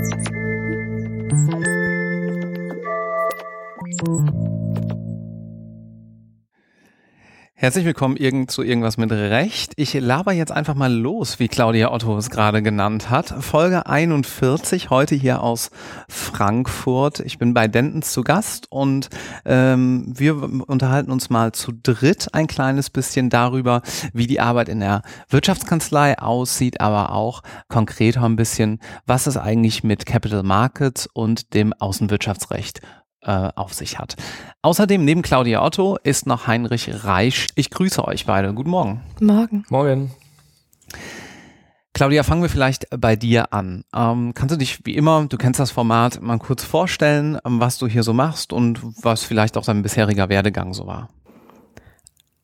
[0.00, 0.28] Thank
[4.08, 4.39] you.
[7.62, 9.74] Herzlich willkommen irgend zu irgendwas mit Recht.
[9.76, 13.34] Ich laber jetzt einfach mal los, wie Claudia Otto es gerade genannt hat.
[13.40, 15.70] Folge 41, heute hier aus
[16.08, 17.20] Frankfurt.
[17.20, 19.10] Ich bin bei Dentons zu Gast und
[19.44, 23.82] ähm, wir unterhalten uns mal zu dritt ein kleines bisschen darüber,
[24.14, 29.84] wie die Arbeit in der Wirtschaftskanzlei aussieht, aber auch konkreter ein bisschen, was es eigentlich
[29.84, 32.80] mit Capital Markets und dem Außenwirtschaftsrecht
[33.22, 34.16] äh, auf sich hat.
[34.62, 37.48] Außerdem neben Claudia Otto ist noch Heinrich Reich.
[37.54, 38.52] Ich grüße euch beide.
[38.54, 39.02] Guten Morgen.
[39.20, 39.64] Morgen.
[39.68, 40.10] Morgen.
[41.92, 43.84] Claudia, fangen wir vielleicht bei dir an.
[43.94, 47.78] Ähm, kannst du dich wie immer, du kennst das Format, mal kurz vorstellen, ähm, was
[47.78, 51.10] du hier so machst und was vielleicht auch dein bisheriger Werdegang so war?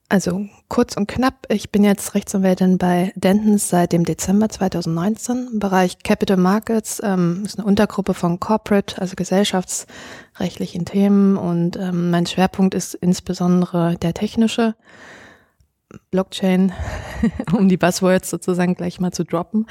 [0.08, 5.58] Also kurz und knapp, ich bin jetzt Rechtsanwältin bei Dentons seit dem Dezember 2019 im
[5.58, 7.00] Bereich Capital Markets.
[7.02, 13.96] Ähm, ist eine Untergruppe von Corporate, also gesellschaftsrechtlichen Themen und ähm, mein Schwerpunkt ist insbesondere
[13.96, 14.76] der technische
[16.12, 16.72] Blockchain,
[17.52, 19.66] um die Buzzwords sozusagen gleich mal zu droppen.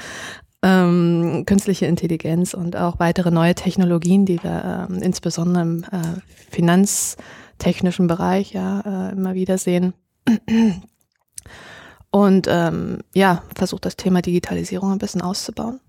[0.60, 8.06] Ähm, künstliche Intelligenz und auch weitere neue Technologien, die wir ähm, insbesondere im äh, finanztechnischen
[8.06, 9.94] Bereich ja äh, immer wieder sehen.
[12.10, 15.80] Und ähm, ja, versuche das Thema Digitalisierung ein bisschen auszubauen.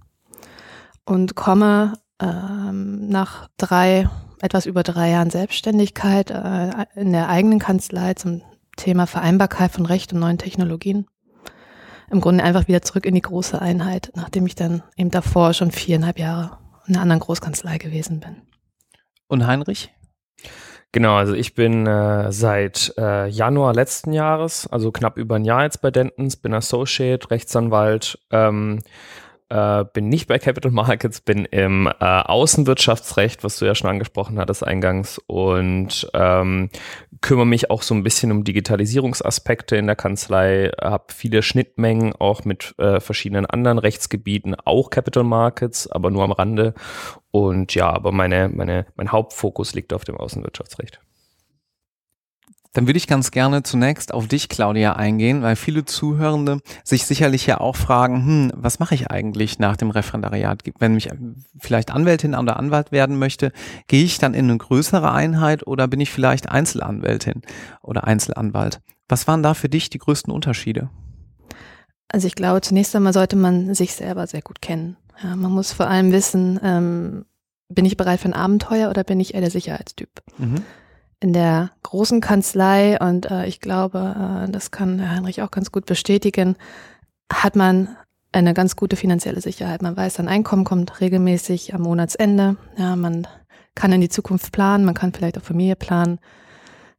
[1.06, 4.10] Und komme ähm, nach drei,
[4.42, 8.42] etwas über drei Jahren Selbstständigkeit äh, in der eigenen Kanzlei zum
[8.76, 11.08] Thema Vereinbarkeit von Recht und neuen Technologien.
[12.10, 15.72] Im Grunde einfach wieder zurück in die große Einheit, nachdem ich dann eben davor schon
[15.72, 16.58] viereinhalb Jahre
[16.88, 18.42] in einer anderen Großkanzlei gewesen bin.
[19.28, 19.94] Und Heinrich?
[20.98, 25.62] Genau, also ich bin äh, seit äh, Januar letzten Jahres, also knapp über ein Jahr
[25.62, 28.80] jetzt bei Dentons, bin Associate, Rechtsanwalt, ähm,
[29.50, 34.40] äh, bin nicht bei Capital Markets, bin im äh, Außenwirtschaftsrecht, was du ja schon angesprochen
[34.40, 36.72] hattest eingangs, und ähm,
[37.22, 42.44] kümmere mich auch so ein bisschen um Digitalisierungsaspekte in der Kanzlei, habe viele Schnittmengen auch
[42.44, 46.74] mit äh, verschiedenen anderen Rechtsgebieten, auch Capital Markets, aber nur am Rande.
[47.38, 51.00] Und ja, aber meine, meine, mein Hauptfokus liegt auf dem Außenwirtschaftsrecht.
[52.74, 57.46] Dann würde ich ganz gerne zunächst auf dich, Claudia, eingehen, weil viele Zuhörende sich sicherlich
[57.46, 60.64] ja auch fragen, hm, was mache ich eigentlich nach dem Referendariat?
[60.80, 61.10] Wenn mich
[61.60, 63.52] vielleicht Anwältin oder Anwalt werden möchte,
[63.88, 67.44] gehe ich dann in eine größere Einheit oder bin ich vielleicht Einzelanwältin
[67.84, 68.82] oder Einzelanwalt?
[69.08, 70.90] Was waren da für dich die größten Unterschiede?
[72.08, 74.98] Also ich glaube, zunächst einmal sollte man sich selber sehr gut kennen.
[75.24, 77.26] Ja, man muss vor allem wissen, ähm,
[77.70, 80.10] bin ich bereit für ein Abenteuer oder bin ich eher der Sicherheitstyp?
[80.38, 80.64] Mhm
[81.20, 85.72] in der großen Kanzlei und äh, ich glaube, äh, das kann Herr Heinrich auch ganz
[85.72, 86.56] gut bestätigen,
[87.32, 87.96] hat man
[88.32, 89.82] eine ganz gute finanzielle Sicherheit.
[89.82, 92.58] Man weiß, sein Einkommen kommt regelmäßig am Monatsende.
[92.78, 93.28] Ja, man
[93.74, 96.20] kann in die Zukunft planen, man kann vielleicht auch Familie planen.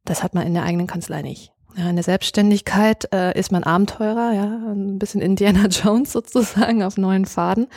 [0.05, 1.53] Das hat man in der eigenen Kanzlei nicht.
[1.75, 6.97] Ja, in der Selbstständigkeit äh, ist man Abenteurer, ja, ein bisschen Indiana Jones sozusagen auf
[6.97, 7.67] neuen Faden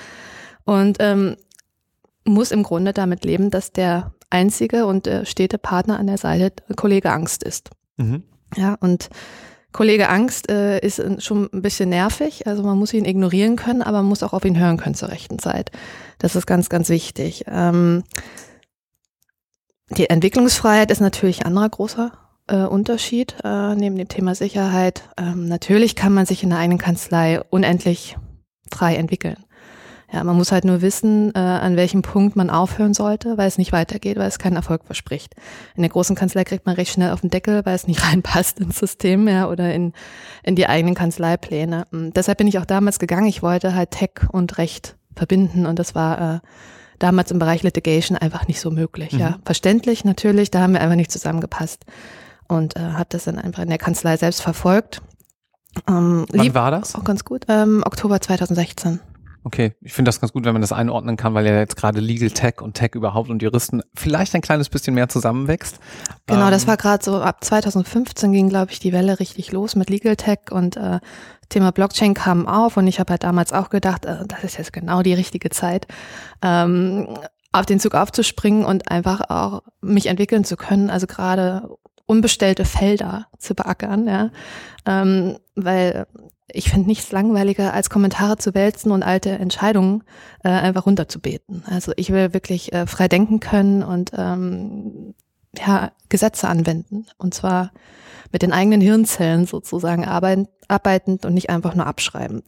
[0.64, 1.36] und ähm,
[2.24, 6.52] muss im Grunde damit leben, dass der einzige und äh, stete Partner an der Seite
[6.76, 7.70] Kollege Angst ist.
[7.96, 8.22] Mhm.
[8.56, 9.10] Ja, und
[9.72, 13.98] Kollege Angst äh, ist schon ein bisschen nervig, also man muss ihn ignorieren können, aber
[13.98, 15.70] man muss auch auf ihn hören können zur rechten Zeit.
[16.18, 17.44] Das ist ganz, ganz wichtig.
[17.48, 18.04] Ähm,
[19.90, 22.12] die Entwicklungsfreiheit ist natürlich ein anderer großer
[22.52, 25.04] äh, Unterschied äh, neben dem Thema Sicherheit.
[25.16, 28.16] Ähm, natürlich kann man sich in der eigenen Kanzlei unendlich
[28.70, 29.36] frei entwickeln.
[30.12, 33.56] Ja, man muss halt nur wissen, äh, an welchem Punkt man aufhören sollte, weil es
[33.56, 35.34] nicht weitergeht, weil es keinen Erfolg verspricht.
[35.74, 38.60] In der großen Kanzlei kriegt man recht schnell auf den Deckel, weil es nicht reinpasst
[38.60, 39.94] ins System ja, oder in,
[40.42, 41.86] in die eigenen Kanzleipläne.
[41.90, 43.26] Und hm, deshalb bin ich auch damals gegangen.
[43.26, 46.40] Ich wollte halt Tech und Recht verbinden und das war äh,
[46.98, 49.12] damals im Bereich Litigation einfach nicht so möglich.
[49.12, 49.18] Mhm.
[49.18, 51.86] Ja, verständlich natürlich, da haben wir einfach nicht zusammengepasst
[52.52, 55.02] und äh, habe das dann einfach in der Kanzlei selbst verfolgt.
[55.88, 56.94] Ähm, Wann war das?
[56.94, 57.46] Auch ganz gut.
[57.48, 59.00] Ähm, Oktober 2016.
[59.44, 61.98] Okay, ich finde das ganz gut, wenn man das einordnen kann, weil ja jetzt gerade
[61.98, 65.80] Legal Tech und Tech überhaupt und Juristen vielleicht ein kleines bisschen mehr zusammenwächst.
[66.26, 69.74] Genau, ähm, das war gerade so ab 2015 ging, glaube ich, die Welle richtig los
[69.74, 71.00] mit Legal Tech und äh,
[71.48, 74.72] Thema Blockchain kam auf und ich habe halt damals auch gedacht, äh, das ist jetzt
[74.72, 75.88] genau die richtige Zeit,
[76.40, 77.08] ähm,
[77.50, 80.88] auf den Zug aufzuspringen und einfach auch mich entwickeln zu können.
[80.88, 81.68] Also gerade
[82.06, 84.30] unbestellte Felder zu beackern, ja,
[84.86, 86.06] ähm, weil
[86.48, 90.04] ich finde nichts langweiliger, als Kommentare zu wälzen und alte Entscheidungen
[90.44, 91.64] äh, einfach runterzubeten.
[91.66, 95.14] Also ich will wirklich äh, frei denken können und ähm,
[95.56, 97.06] ja, Gesetze anwenden.
[97.18, 97.72] Und zwar
[98.32, 102.44] mit den eigenen Hirnzellen sozusagen arbeitend, und nicht einfach nur abschreibend.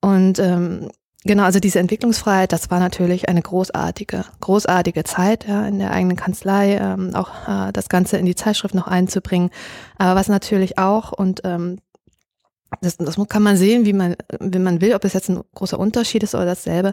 [0.00, 0.90] Und ähm,
[1.26, 6.18] Genau, also diese Entwicklungsfreiheit, das war natürlich eine großartige, großartige Zeit ja, in der eigenen
[6.18, 9.48] Kanzlei, ähm, auch äh, das Ganze in die Zeitschrift noch einzubringen.
[9.96, 11.78] Aber was natürlich auch, und ähm,
[12.82, 15.78] das, das kann man sehen, wie man, wie man will, ob es jetzt ein großer
[15.78, 16.92] Unterschied ist oder dasselbe.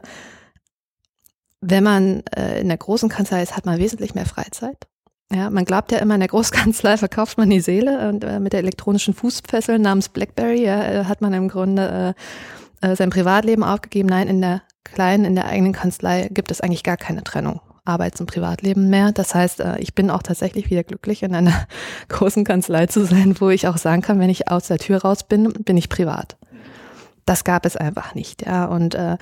[1.60, 4.88] Wenn man äh, in der großen Kanzlei ist, hat man wesentlich mehr Freizeit.
[5.34, 8.54] Ja, man glaubt ja immer, in der Großkanzlei verkauft man die Seele und äh, mit
[8.54, 12.22] der elektronischen Fußfessel namens BlackBerry ja, äh, hat man im Grunde äh,
[12.82, 14.10] äh, sein Privatleben aufgegeben.
[14.10, 17.62] Nein, in der kleinen, in der eigenen Kanzlei gibt es eigentlich gar keine Trennung.
[17.84, 19.12] Arbeits- und Privatleben mehr.
[19.12, 21.68] Das heißt, äh, ich bin auch tatsächlich wieder glücklich, in einer
[22.10, 25.24] großen Kanzlei zu sein, wo ich auch sagen kann, wenn ich aus der Tür raus
[25.24, 26.38] bin, bin ich privat.
[27.26, 28.66] Das gab es einfach nicht, ja.
[28.66, 29.18] Und äh,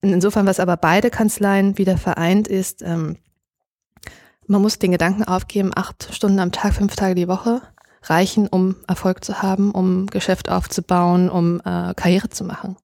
[0.00, 3.16] insofern, was aber beide Kanzleien wieder vereint, ist, ähm,
[4.46, 7.60] man muss den Gedanken aufgeben, acht Stunden am Tag, fünf Tage die Woche
[8.10, 12.76] reichen, um Erfolg zu haben, um Geschäft aufzubauen, um äh, Karriere zu machen.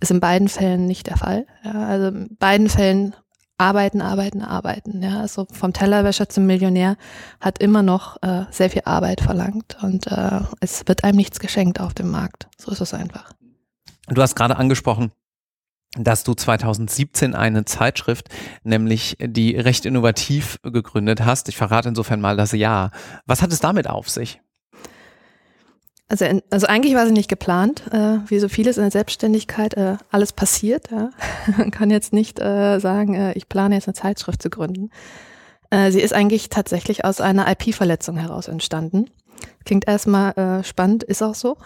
[0.00, 1.46] Ist in beiden Fällen nicht der Fall.
[1.64, 3.14] Ja, also in beiden Fällen
[3.58, 5.02] arbeiten, arbeiten, arbeiten.
[5.02, 6.96] Ja, also vom Tellerwäscher zum Millionär
[7.40, 11.80] hat immer noch äh, sehr viel Arbeit verlangt und äh, es wird einem nichts geschenkt
[11.80, 12.48] auf dem Markt.
[12.58, 13.32] So ist es einfach.
[14.08, 15.12] Du hast gerade angesprochen,
[15.94, 18.28] dass du 2017 eine Zeitschrift,
[18.64, 21.48] nämlich die recht innovativ gegründet hast.
[21.48, 22.90] Ich verrate insofern mal das Jahr.
[23.26, 24.40] Was hat es damit auf sich?
[26.12, 29.96] Also, also eigentlich war sie nicht geplant, äh, wie so vieles in der Selbstständigkeit, äh,
[30.10, 30.90] alles passiert.
[30.90, 31.08] Ja.
[31.56, 34.90] Man kann jetzt nicht äh, sagen, äh, ich plane jetzt eine Zeitschrift zu gründen.
[35.70, 39.06] Äh, sie ist eigentlich tatsächlich aus einer IP-Verletzung heraus entstanden.
[39.64, 41.56] Klingt erstmal äh, spannend, ist auch so.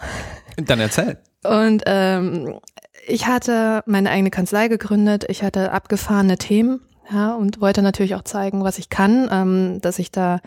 [0.55, 1.17] Dann erzähl.
[1.43, 2.57] Und ähm,
[3.05, 6.79] ich hatte meine eigene Kanzlei gegründet, ich hatte abgefahrene Themen,
[7.11, 10.39] ja, und wollte natürlich auch zeigen, was ich kann, ähm, dass ich da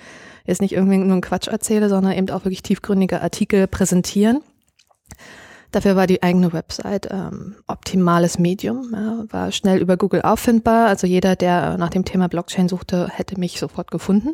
[0.45, 4.43] jetzt nicht irgendwie nur einen Quatsch erzähle, sondern eben auch wirklich tiefgründige Artikel präsentieren.
[5.73, 10.89] Dafür war die eigene Website ähm, optimales Medium, ja, war schnell über Google auffindbar.
[10.89, 14.31] Also jeder, der nach dem Thema Blockchain suchte, hätte mich sofort gefunden.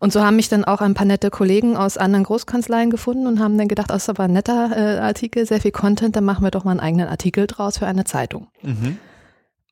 [0.00, 3.40] Und so haben mich dann auch ein paar nette Kollegen aus anderen Großkanzleien gefunden und
[3.40, 6.44] haben dann gedacht, das ist aber ein netter äh, Artikel, sehr viel Content, dann machen
[6.44, 8.48] wir doch mal einen eigenen Artikel draus für eine Zeitung.
[8.60, 8.98] Mhm.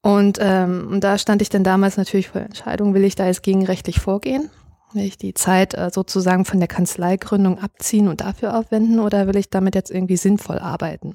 [0.03, 3.27] Und, ähm, und da stand ich dann damals natürlich vor der Entscheidung, will ich da
[3.27, 4.51] jetzt gegenrechtlich vorgehen?
[4.93, 9.37] Will ich die Zeit äh, sozusagen von der Kanzleigründung abziehen und dafür aufwenden oder will
[9.37, 11.15] ich damit jetzt irgendwie sinnvoll arbeiten?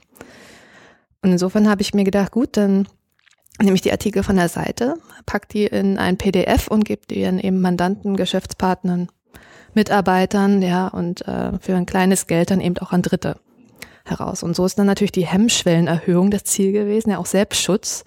[1.21, 2.87] Und insofern habe ich mir gedacht, gut, dann
[3.61, 4.95] nehme ich die Artikel von der Seite,
[5.25, 9.09] pack die in ein PDF und gebe die dann eben Mandanten, Geschäftspartnern,
[9.73, 13.37] Mitarbeitern, ja, und äh, für ein kleines Geld dann eben auch an Dritte
[14.05, 14.43] heraus.
[14.43, 18.05] Und so ist dann natürlich die Hemmschwellenerhöhung das Ziel gewesen, ja auch Selbstschutz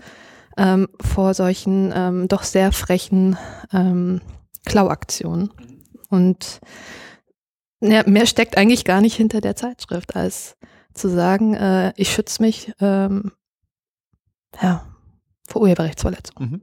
[0.56, 3.37] ähm, vor solchen ähm, doch sehr frechen
[3.73, 4.20] ähm,
[4.67, 5.50] Klauaktionen.
[6.08, 6.61] Und
[7.81, 10.56] ja, mehr steckt eigentlich gar nicht hinter der Zeitschrift, als
[10.93, 13.32] zu sagen, äh, ich schütze mich ähm,
[14.61, 14.87] ja,
[15.49, 16.37] vor Urheberrechtsverletzung.
[16.38, 16.62] Mhm.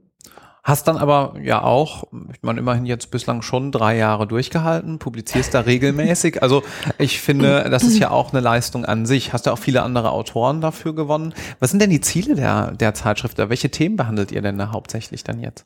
[0.64, 5.54] Hast dann aber ja auch, ich meine, immerhin jetzt bislang schon drei Jahre durchgehalten, publizierst
[5.54, 6.42] da regelmäßig.
[6.42, 6.62] Also
[6.98, 9.32] ich finde, das ist ja auch eine Leistung an sich.
[9.32, 11.34] Hast du auch viele andere Autoren dafür gewonnen.
[11.60, 13.38] Was sind denn die Ziele der, der Zeitschrift?
[13.38, 15.64] Welche Themen behandelt ihr denn da hauptsächlich dann jetzt?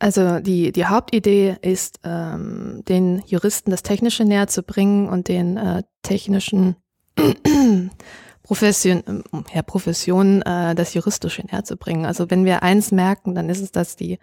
[0.00, 5.56] Also die, die Hauptidee ist, ähm, den Juristen das Technische näher zu bringen und den
[5.56, 6.76] äh, technischen
[8.48, 9.22] Profession,
[9.54, 12.06] ja, Profession äh, das Juristische näher zu bringen.
[12.06, 14.18] Also wenn wir eins merken, dann ist es, dass die,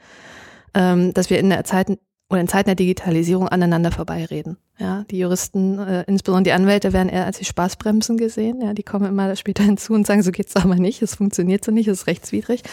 [0.74, 1.96] ähm, dass wir in der Zeit
[2.32, 4.58] oder in Zeiten der Digitalisierung aneinander vorbeireden.
[4.80, 8.62] Ja, die Juristen, äh, insbesondere die Anwälte, werden eher als die Spaßbremsen gesehen.
[8.62, 11.72] Ja, die kommen immer später hinzu und sagen, so geht's aber nicht, es funktioniert so
[11.72, 12.64] nicht, es ist rechtswidrig.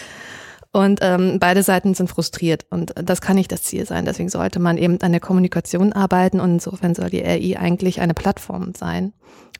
[0.73, 4.06] Und ähm, beide Seiten sind frustriert und das kann nicht das Ziel sein.
[4.06, 8.14] Deswegen sollte man eben an der Kommunikation arbeiten und insofern soll die RI eigentlich eine
[8.14, 9.12] Plattform sein,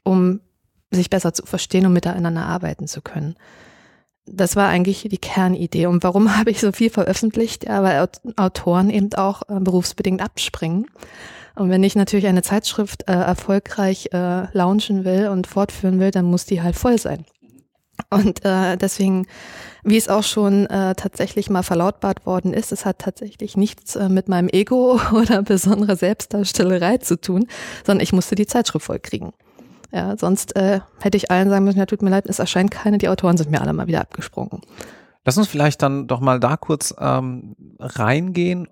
[0.05, 0.41] um
[0.97, 3.37] sich besser zu verstehen und miteinander arbeiten zu können.
[4.25, 5.87] Das war eigentlich die Kernidee.
[5.87, 7.65] Und warum habe ich so viel veröffentlicht?
[7.65, 10.87] Ja, weil Autoren eben auch äh, berufsbedingt abspringen.
[11.55, 16.25] Und wenn ich natürlich eine Zeitschrift äh, erfolgreich äh, launchen will und fortführen will, dann
[16.25, 17.27] muss die halt voll sein.
[18.11, 19.27] Und äh, deswegen,
[19.85, 24.09] wie es auch schon äh, tatsächlich mal verlautbart worden ist, es hat tatsächlich nichts äh,
[24.09, 27.47] mit meinem Ego oder besonderer Selbstdarstellerei zu tun,
[27.87, 29.33] sondern ich musste die Zeitschrift vollkriegen.
[29.93, 32.99] Ja, sonst äh, hätte ich allen sagen müssen, ja, tut mir leid, es erscheint keine,
[32.99, 34.63] die Autoren sind mir alle mal wieder abgesprungen.
[35.25, 38.67] Lass uns vielleicht dann doch mal da kurz ähm, reingehen.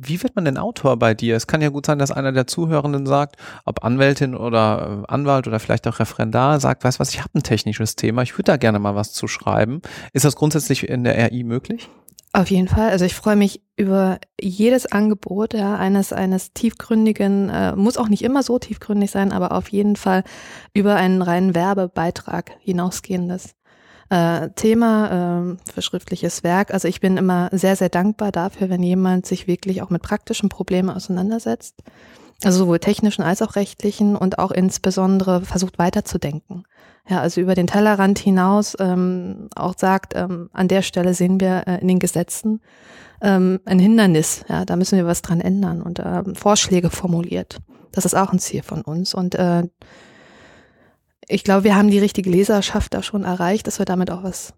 [0.00, 1.36] Wie wird man denn Autor bei dir?
[1.36, 5.46] Es kann ja gut sein, dass einer der Zuhörenden sagt, ob Anwältin oder äh, Anwalt
[5.46, 8.56] oder vielleicht auch Referendar, sagt, weißt was, ich habe ein technisches Thema, ich würde da
[8.56, 9.80] gerne mal was zu schreiben.
[10.12, 11.88] Ist das grundsätzlich in der RI möglich?
[12.32, 12.90] Auf jeden Fall.
[12.90, 18.22] Also ich freue mich über jedes Angebot, ja, eines, eines tiefgründigen, äh, muss auch nicht
[18.22, 20.24] immer so tiefgründig sein, aber auf jeden Fall
[20.74, 23.54] über einen reinen Werbebeitrag hinausgehendes
[24.10, 26.72] äh, Thema äh, für schriftliches Werk.
[26.72, 30.48] Also ich bin immer sehr, sehr dankbar dafür, wenn jemand sich wirklich auch mit praktischen
[30.48, 31.82] Problemen auseinandersetzt.
[32.44, 36.64] Also sowohl technischen als auch rechtlichen und auch insbesondere versucht weiterzudenken.
[37.08, 41.64] Ja, also über den Tellerrand hinaus ähm, auch sagt, ähm, an der Stelle sehen wir
[41.66, 42.60] äh, in den Gesetzen
[43.22, 44.44] ähm, ein Hindernis.
[44.48, 47.58] Ja, da müssen wir was dran ändern und äh, Vorschläge formuliert.
[47.92, 49.14] Das ist auch ein Ziel von uns.
[49.14, 49.64] Und äh,
[51.26, 54.52] ich glaube, wir haben die richtige Leserschaft da schon erreicht, dass wir damit auch was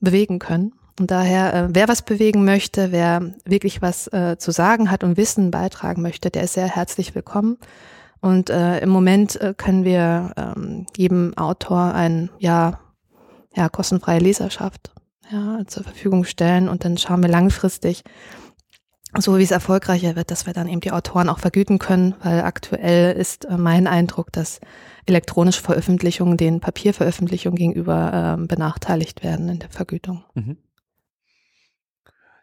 [0.00, 0.72] bewegen können.
[0.98, 5.16] Und daher, äh, wer was bewegen möchte, wer wirklich was äh, zu sagen hat und
[5.16, 7.58] Wissen beitragen möchte, der ist sehr herzlich willkommen.
[8.22, 12.78] Und äh, im Moment äh, können wir ähm, jedem Autor ein ja,
[13.54, 14.94] ja kostenfreie Leserschaft
[15.30, 18.04] ja, zur Verfügung stellen und dann schauen wir langfristig,
[19.18, 22.42] so wie es erfolgreicher wird, dass wir dann eben die Autoren auch vergüten können, weil
[22.42, 24.60] aktuell ist äh, mein Eindruck, dass
[25.04, 30.24] elektronische Veröffentlichungen den Papierveröffentlichungen gegenüber äh, benachteiligt werden in der Vergütung.
[30.34, 30.58] Mhm.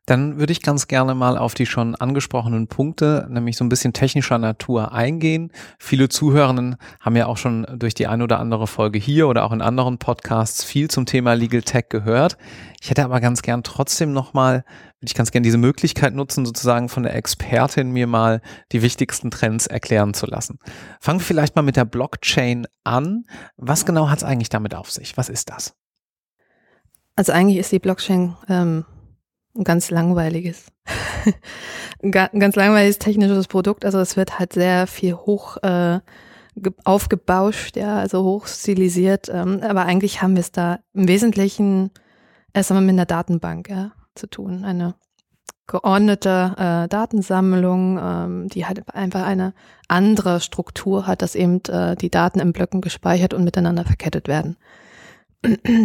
[0.10, 3.94] Dann würde ich ganz gerne mal auf die schon angesprochenen Punkte, nämlich so ein bisschen
[3.94, 5.52] technischer Natur eingehen.
[5.78, 9.52] Viele Zuhörenden haben ja auch schon durch die ein oder andere Folge hier oder auch
[9.52, 12.40] in anderen Podcasts viel zum Thema Legal Tech gehört.
[12.82, 14.64] Ich hätte aber ganz gern trotzdem nochmal,
[15.00, 19.30] würde ich ganz gern diese Möglichkeit nutzen, sozusagen von der Expertin mir mal die wichtigsten
[19.30, 20.58] Trends erklären zu lassen.
[21.00, 23.26] Fangen wir vielleicht mal mit der Blockchain an.
[23.58, 25.18] Was genau hat es eigentlich damit auf sich?
[25.18, 25.76] Was ist das?
[27.16, 28.86] Also eigentlich ist die Blockchain ähm
[29.60, 30.72] ein ganz langweiliges,
[32.04, 33.86] ein ganz langweiliges technisches Produkt.
[33.86, 36.00] Also es wird halt sehr viel hoch äh,
[36.84, 39.30] aufgebauscht, ja, also hoch stilisiert.
[39.30, 41.92] Ähm, aber eigentlich haben wir es da im Wesentlichen
[42.54, 44.64] erst einmal mit einer Datenbank ja, zu tun.
[44.64, 44.96] Eine
[45.68, 49.54] geordnete äh, Datensammlung, ähm, die halt einfach eine
[49.88, 54.58] andere Struktur hat, dass eben äh, die Daten in Blöcken gespeichert und miteinander verkettet werden.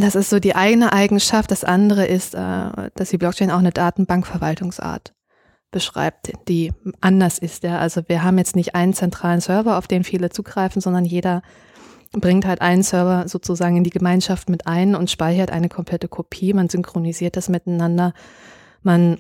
[0.01, 1.51] Das ist so die eigene Eigenschaft.
[1.51, 5.15] Das andere ist, äh, dass die Blockchain auch eine Datenbankverwaltungsart
[5.71, 7.65] beschreibt, die anders ist.
[7.65, 11.43] Also wir haben jetzt nicht einen zentralen Server, auf den viele zugreifen, sondern jeder
[12.13, 16.53] bringt halt einen Server sozusagen in die Gemeinschaft mit ein und speichert eine komplette Kopie.
[16.53, 18.15] Man synchronisiert das miteinander.
[18.83, 19.19] Man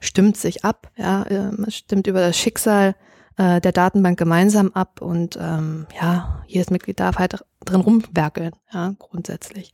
[0.00, 2.94] stimmt sich ab, ja, äh, man stimmt über das Schicksal
[3.38, 8.94] äh, der Datenbank gemeinsam ab und ähm, ja, jedes Mitglied darf halt drin rumwerkeln, ja,
[8.98, 9.72] grundsätzlich.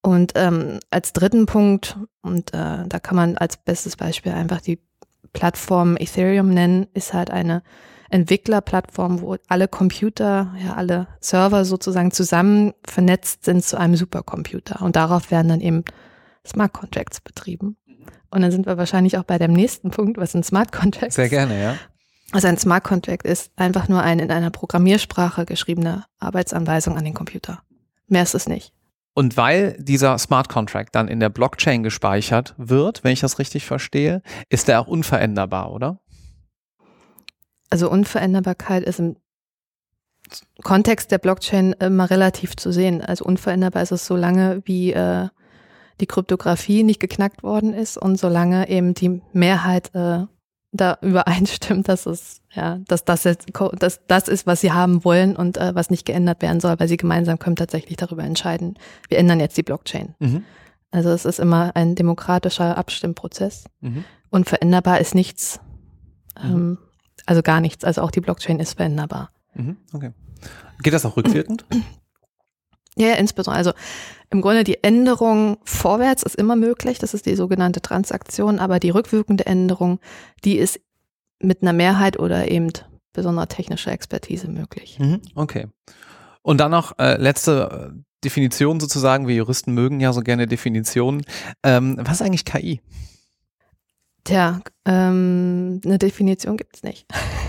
[0.00, 4.80] Und ähm, als dritten Punkt, und äh, da kann man als bestes Beispiel einfach die
[5.32, 7.62] Plattform Ethereum nennen, ist halt eine
[8.10, 14.82] Entwicklerplattform, wo alle Computer, ja, alle Server sozusagen zusammen vernetzt sind zu einem Supercomputer.
[14.82, 15.84] Und darauf werden dann eben
[16.44, 17.76] Smart Contracts betrieben.
[18.30, 21.14] Und dann sind wir wahrscheinlich auch bei dem nächsten Punkt, was sind Smart Contracts?
[21.14, 21.76] Sehr gerne, ja.
[22.32, 27.14] Also ein Smart Contract ist einfach nur eine in einer Programmiersprache geschriebene Arbeitsanweisung an den
[27.14, 27.62] Computer.
[28.08, 28.72] Mehr ist es nicht.
[29.14, 33.66] Und weil dieser Smart Contract dann in der Blockchain gespeichert wird, wenn ich das richtig
[33.66, 36.00] verstehe, ist er auch unveränderbar, oder?
[37.68, 39.16] Also Unveränderbarkeit ist im
[40.62, 43.02] Kontext der Blockchain immer relativ zu sehen.
[43.02, 45.28] Also unveränderbar ist es so lange, wie äh,
[46.00, 50.24] die Kryptographie nicht geknackt worden ist und solange eben die Mehrheit äh,
[50.72, 53.46] da übereinstimmt, dass es ja, dass das jetzt
[53.78, 56.88] dass das ist, was sie haben wollen und äh, was nicht geändert werden soll, weil
[56.88, 58.78] sie gemeinsam können tatsächlich darüber entscheiden.
[59.08, 60.14] Wir ändern jetzt die Blockchain.
[60.18, 60.44] Mhm.
[60.90, 64.04] Also es ist immer ein demokratischer Abstimmprozess mhm.
[64.30, 65.60] und veränderbar ist nichts,
[66.42, 66.50] mhm.
[66.50, 66.78] ähm,
[67.24, 67.84] also gar nichts.
[67.84, 69.30] Also auch die Blockchain ist veränderbar.
[69.54, 69.76] Mhm.
[69.92, 70.12] Okay.
[70.82, 71.64] Geht das auch rückwirkend?
[72.96, 73.58] Ja, insbesondere.
[73.58, 73.72] Also
[74.30, 78.90] im Grunde die Änderung vorwärts ist immer möglich, das ist die sogenannte Transaktion, aber die
[78.90, 79.98] rückwirkende Änderung,
[80.44, 80.80] die ist
[81.40, 82.70] mit einer Mehrheit oder eben
[83.12, 84.98] besonderer technischer Expertise möglich.
[84.98, 85.66] Mhm, okay.
[86.42, 91.24] Und dann noch äh, letzte äh, Definition sozusagen, wir Juristen mögen ja so gerne Definitionen.
[91.62, 92.80] Ähm, was ist eigentlich KI?
[94.24, 97.06] Tja, ähm, eine Definition gibt's nicht.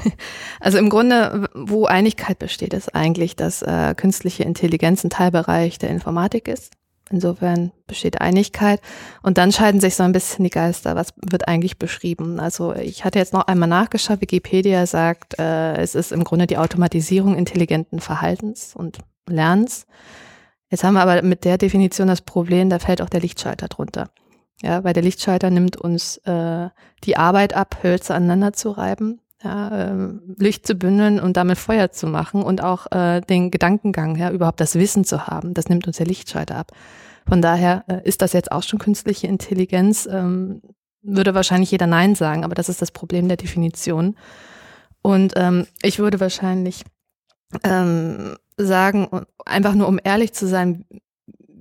[0.60, 5.90] also im Grunde, wo Einigkeit besteht, ist eigentlich, dass äh, künstliche Intelligenz ein Teilbereich der
[5.90, 6.74] Informatik ist.
[7.12, 8.82] Insofern besteht Einigkeit.
[9.22, 10.96] Und dann scheiden sich so ein bisschen die Geister.
[10.96, 12.40] Was wird eigentlich beschrieben?
[12.40, 14.22] Also ich hatte jetzt noch einmal nachgeschaut.
[14.22, 18.98] Wikipedia sagt, äh, es ist im Grunde die Automatisierung intelligenten Verhaltens und
[19.30, 19.86] Lernens.
[20.70, 24.10] Jetzt haben wir aber mit der Definition das Problem, da fällt auch der Lichtschalter drunter.
[24.64, 26.70] Ja, weil der Lichtschalter nimmt uns äh,
[27.04, 31.92] die Arbeit ab, Hölzer aneinander zu reiben, ja, äh, Licht zu bündeln und damit Feuer
[31.92, 35.54] zu machen und auch äh, den Gedankengang, ja, überhaupt das Wissen zu haben.
[35.54, 36.72] Das nimmt uns der Lichtschalter ab.
[37.28, 40.08] Von daher äh, ist das jetzt auch schon künstliche Intelligenz.
[40.10, 40.62] Ähm,
[41.02, 44.16] würde wahrscheinlich jeder Nein sagen, aber das ist das Problem der Definition.
[45.02, 46.86] Und ähm, ich würde wahrscheinlich
[47.64, 49.10] ähm, sagen,
[49.46, 50.86] einfach nur um ehrlich zu sein,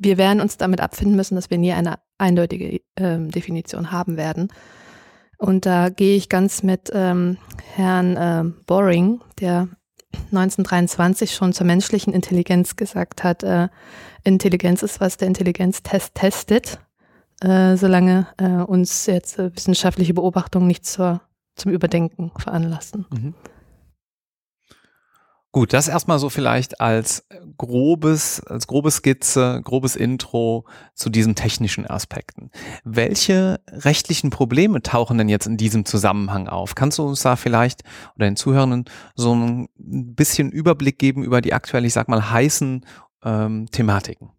[0.02, 4.48] wir werden uns damit abfinden müssen, dass wir nie eine eindeutige äh, Definition haben werden.
[5.38, 7.36] Und da gehe ich ganz mit ähm,
[7.74, 9.68] Herrn äh, Boring, der
[10.14, 13.68] 1923 schon zur menschlichen Intelligenz gesagt hat, äh,
[14.24, 16.78] Intelligenz ist, was der Intelligenztest testet,
[17.40, 21.22] äh, solange äh, uns jetzt äh, wissenschaftliche Beobachtungen nicht zur,
[21.56, 23.06] zum Überdenken veranlassen.
[23.10, 23.34] Mhm.
[25.54, 27.26] Gut, das erstmal so vielleicht als
[27.58, 32.50] grobes, als grobe Skizze, grobes Intro zu diesen technischen Aspekten.
[32.84, 36.74] Welche rechtlichen Probleme tauchen denn jetzt in diesem Zusammenhang auf?
[36.74, 37.82] Kannst du uns da vielleicht
[38.16, 42.86] oder den Zuhörenden so ein bisschen Überblick geben über die aktuell, ich sag mal, heißen
[43.22, 44.30] ähm, Thematiken?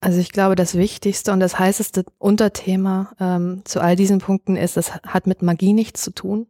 [0.00, 4.78] Also ich glaube, das Wichtigste und das heißeste Unterthema ähm, zu all diesen Punkten ist,
[4.78, 6.46] es hat mit Magie nichts zu tun.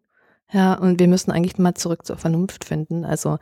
[0.52, 3.04] Ja, und wir müssen eigentlich mal zurück zur Vernunft finden.
[3.04, 3.38] Also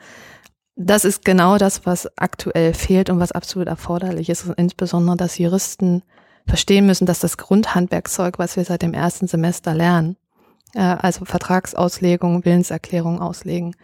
[0.76, 4.46] das ist genau das, was aktuell fehlt und was absolut erforderlich ist.
[4.46, 6.02] Und insbesondere, dass Juristen
[6.46, 10.16] verstehen müssen, dass das Grundhandwerkzeug, was wir seit dem ersten Semester lernen,
[10.74, 13.74] äh, also Vertragsauslegung, Willenserklärung auslegen,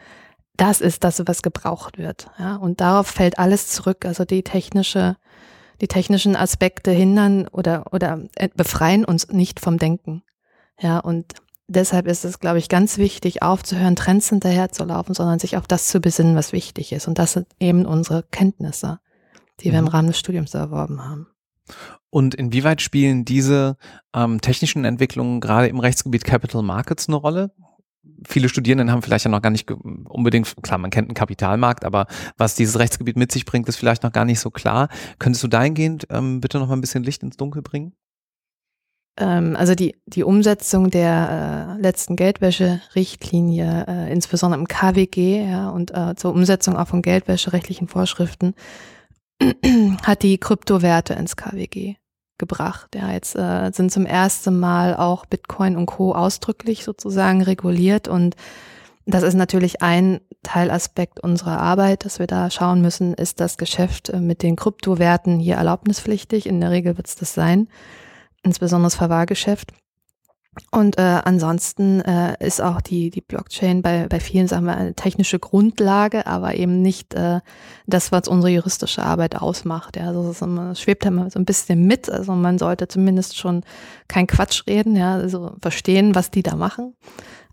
[0.56, 2.30] das ist das, was gebraucht wird.
[2.38, 4.06] Ja, und darauf fällt alles zurück.
[4.06, 5.16] Also die technische,
[5.80, 8.20] die technischen Aspekte hindern oder, oder
[8.56, 10.22] befreien uns nicht vom Denken.
[10.80, 11.34] Ja, und
[11.68, 16.00] deshalb ist es, glaube ich, ganz wichtig, aufzuhören, Trends hinterherzulaufen, sondern sich auf das zu
[16.00, 17.08] besinnen, was wichtig ist.
[17.08, 19.00] Und das sind eben unsere Kenntnisse,
[19.60, 19.72] die mhm.
[19.72, 19.90] wir im mhm.
[19.90, 21.26] Rahmen des Studiums erworben haben.
[22.10, 23.76] Und inwieweit spielen diese
[24.14, 27.52] ähm, technischen Entwicklungen gerade im Rechtsgebiet Capital Markets eine Rolle?
[28.26, 32.06] Viele Studierenden haben vielleicht ja noch gar nicht unbedingt, klar, man kennt einen Kapitalmarkt, aber
[32.38, 34.88] was dieses Rechtsgebiet mit sich bringt, ist vielleicht noch gar nicht so klar.
[35.18, 37.92] Könntest du dahingehend ähm, bitte noch mal ein bisschen Licht ins Dunkel bringen?
[39.18, 45.94] Ähm, also die, die Umsetzung der äh, letzten Geldwäscherichtlinie, äh, insbesondere im KWG ja, und
[45.94, 48.54] äh, zur Umsetzung auch von geldwäscherechtlichen Vorschriften,
[50.02, 51.94] hat die Kryptowerte ins KWG
[52.38, 52.94] gebracht.
[52.94, 56.14] Ja, jetzt äh, sind zum ersten Mal auch Bitcoin und Co.
[56.14, 58.36] ausdrücklich sozusagen reguliert und
[59.08, 64.10] das ist natürlich ein Teilaspekt unserer Arbeit, dass wir da schauen müssen, ist das Geschäft
[64.10, 66.46] äh, mit den Kryptowerten hier erlaubnispflichtig?
[66.46, 67.68] In der Regel wird es das sein
[68.46, 69.72] insbesondere das Verwahrgeschäft.
[70.70, 75.38] Und äh, ansonsten äh, ist auch die, die Blockchain bei, bei vielen wir eine technische
[75.38, 77.40] Grundlage, aber eben nicht äh,
[77.86, 79.96] das, was unsere juristische Arbeit ausmacht.
[79.96, 82.08] Ja, also es, es schwebt immer so ein bisschen mit.
[82.08, 83.64] Also man sollte zumindest schon
[84.08, 86.94] kein Quatsch reden, ja, also verstehen, was die da machen.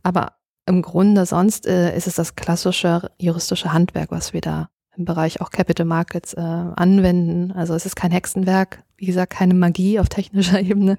[0.02, 0.34] Aber
[0.66, 5.42] im Grunde sonst äh, ist es das klassische juristische Handwerk, was wir da im Bereich
[5.42, 7.52] auch Capital Markets äh, anwenden.
[7.52, 10.98] Also es ist kein Hexenwerk, wie gesagt, keine Magie auf technischer Ebene.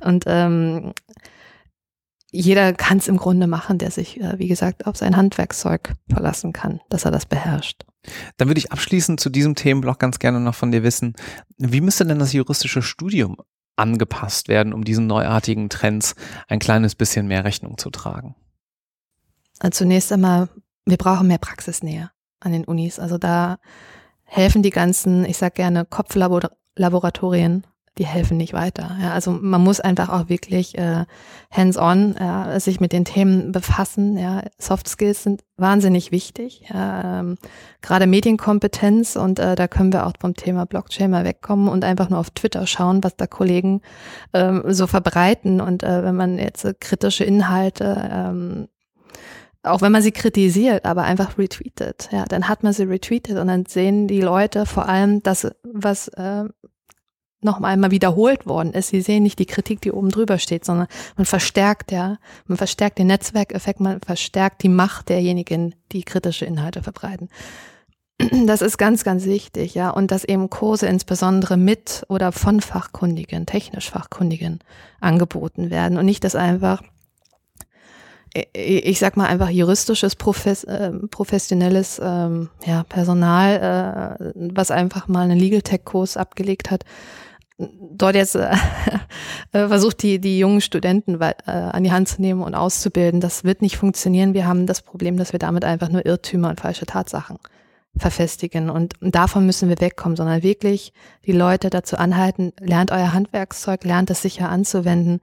[0.00, 0.92] Und ähm,
[2.30, 6.52] jeder kann es im Grunde machen, der sich, äh, wie gesagt, auf sein Handwerkszeug verlassen
[6.52, 7.84] kann, dass er das beherrscht.
[8.36, 11.14] Dann würde ich abschließend zu diesem Themenblock ganz gerne noch von dir wissen,
[11.56, 13.36] wie müsste denn das juristische Studium
[13.76, 16.14] angepasst werden, um diesen neuartigen Trends
[16.48, 18.34] ein kleines bisschen mehr Rechnung zu tragen?
[19.58, 20.48] Also zunächst einmal,
[20.84, 22.98] wir brauchen mehr Praxisnähe an den Unis.
[22.98, 23.58] Also da
[24.24, 27.64] helfen die ganzen, ich sag gerne Kopflaboratorien,
[27.98, 28.94] die helfen nicht weiter.
[29.00, 31.06] Ja, also man muss einfach auch wirklich äh,
[31.50, 34.18] hands-on ja, sich mit den Themen befassen.
[34.18, 36.64] Ja, Soft Skills sind wahnsinnig wichtig.
[36.68, 37.38] Ja, ähm,
[37.80, 42.10] Gerade Medienkompetenz und äh, da können wir auch vom Thema Blockchain mal wegkommen und einfach
[42.10, 43.80] nur auf Twitter schauen, was da Kollegen
[44.34, 45.62] ähm, so verbreiten.
[45.62, 48.68] Und äh, wenn man jetzt äh, kritische Inhalte ähm,
[49.66, 53.48] auch wenn man sie kritisiert, aber einfach retweetet, ja, dann hat man sie retweetet und
[53.48, 56.44] dann sehen die Leute vor allem das, was äh,
[57.40, 58.88] noch einmal wiederholt worden ist.
[58.88, 62.98] Sie sehen nicht die Kritik, die oben drüber steht, sondern man verstärkt, ja, man verstärkt
[62.98, 67.28] den Netzwerkeffekt, man verstärkt die Macht derjenigen, die kritische Inhalte verbreiten.
[68.46, 73.44] Das ist ganz, ganz wichtig, ja, und dass eben Kurse insbesondere mit oder von Fachkundigen,
[73.44, 74.60] technisch Fachkundigen
[75.00, 76.82] angeboten werden und nicht, dass einfach
[78.52, 85.22] ich sag mal einfach juristisches, profes äh, professionelles ähm, ja, Personal, äh, was einfach mal
[85.22, 86.84] einen Legal Tech Kurs abgelegt hat,
[87.58, 88.56] dort jetzt äh,
[89.52, 93.20] versucht, die, die jungen Studenten äh, an die Hand zu nehmen und auszubilden.
[93.20, 94.34] Das wird nicht funktionieren.
[94.34, 97.38] Wir haben das Problem, dass wir damit einfach nur Irrtümer und falsche Tatsachen
[97.96, 98.68] verfestigen.
[98.68, 100.92] Und davon müssen wir wegkommen, sondern wirklich
[101.24, 105.20] die Leute dazu anhalten, lernt euer Handwerkszeug, lernt es sicher anzuwenden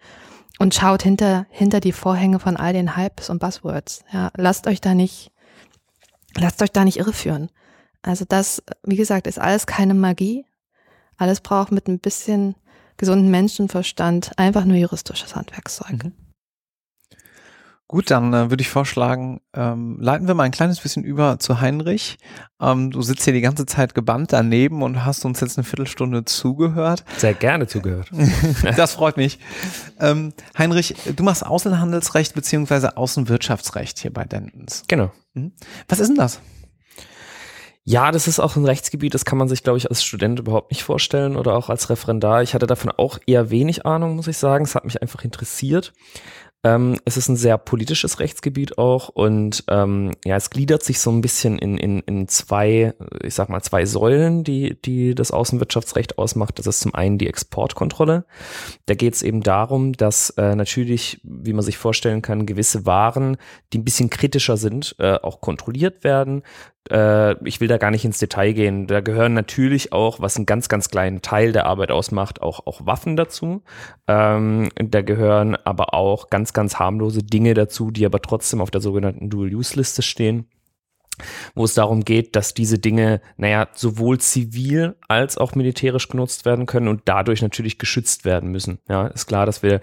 [0.60, 4.04] und schaut hinter, hinter die Vorhänge von all den Hypes und Buzzwords.
[4.12, 5.32] Ja, lasst euch da nicht,
[6.36, 7.50] lasst euch da nicht irreführen.
[8.02, 10.46] Also das, wie gesagt, ist alles keine Magie.
[11.18, 12.56] Alles braucht mit ein bisschen
[12.98, 16.04] gesunden Menschenverstand einfach nur juristisches Handwerkszeug.
[16.04, 16.14] Mhm.
[17.88, 21.60] Gut, dann äh, würde ich vorschlagen, ähm, leiten wir mal ein kleines bisschen über zu
[21.60, 22.18] Heinrich.
[22.62, 26.26] Ähm, du sitzt hier die ganze Zeit gebannt daneben und hast uns jetzt eine Viertelstunde
[26.26, 27.04] zugehört.
[27.18, 28.10] Sehr gerne zugehört.
[28.78, 29.38] das freut mich.
[30.00, 34.84] Ähm, Heinrich, du machst Außenhandelsrecht beziehungsweise Außenwirtschaftsrecht hier bei Dentons.
[34.88, 35.12] Genau.
[35.34, 35.52] Mhm.
[35.88, 36.40] Was ist denn das?
[37.86, 40.72] Ja, das ist auch ein Rechtsgebiet, das kann man sich, glaube ich, als Student überhaupt
[40.72, 42.42] nicht vorstellen oder auch als Referendar.
[42.42, 44.64] Ich hatte davon auch eher wenig Ahnung, muss ich sagen.
[44.64, 45.92] Es hat mich einfach interessiert.
[46.66, 51.12] Ähm, es ist ein sehr politisches Rechtsgebiet auch und ähm, ja, es gliedert sich so
[51.12, 56.18] ein bisschen in, in, in zwei, ich sag mal, zwei Säulen, die, die das Außenwirtschaftsrecht
[56.18, 56.60] ausmacht.
[56.60, 58.26] Das ist zum einen die Exportkontrolle.
[58.86, 63.36] Da geht es eben darum, dass äh, natürlich, wie man sich vorstellen kann, gewisse Waren,
[63.74, 66.44] die ein bisschen kritischer sind, äh, auch kontrolliert werden
[66.90, 68.88] äh, ich will da gar nicht ins Detail gehen.
[68.88, 72.86] Da gehören natürlich auch, was einen ganz, ganz kleinen Teil der Arbeit ausmacht, auch, auch
[72.86, 73.64] Waffen dazu.
[74.08, 78.82] Ähm, da gehören aber auch ganz, ganz harmlose Dinge dazu, die aber trotzdem auf der
[78.82, 80.48] sogenannten Dual-Use-Liste stehen
[81.56, 86.66] wo es darum geht, dass diese Dinge, naja, sowohl zivil als auch militärisch genutzt werden
[86.66, 88.80] können und dadurch natürlich geschützt werden müssen.
[88.90, 89.82] Ja, ist klar, dass wir,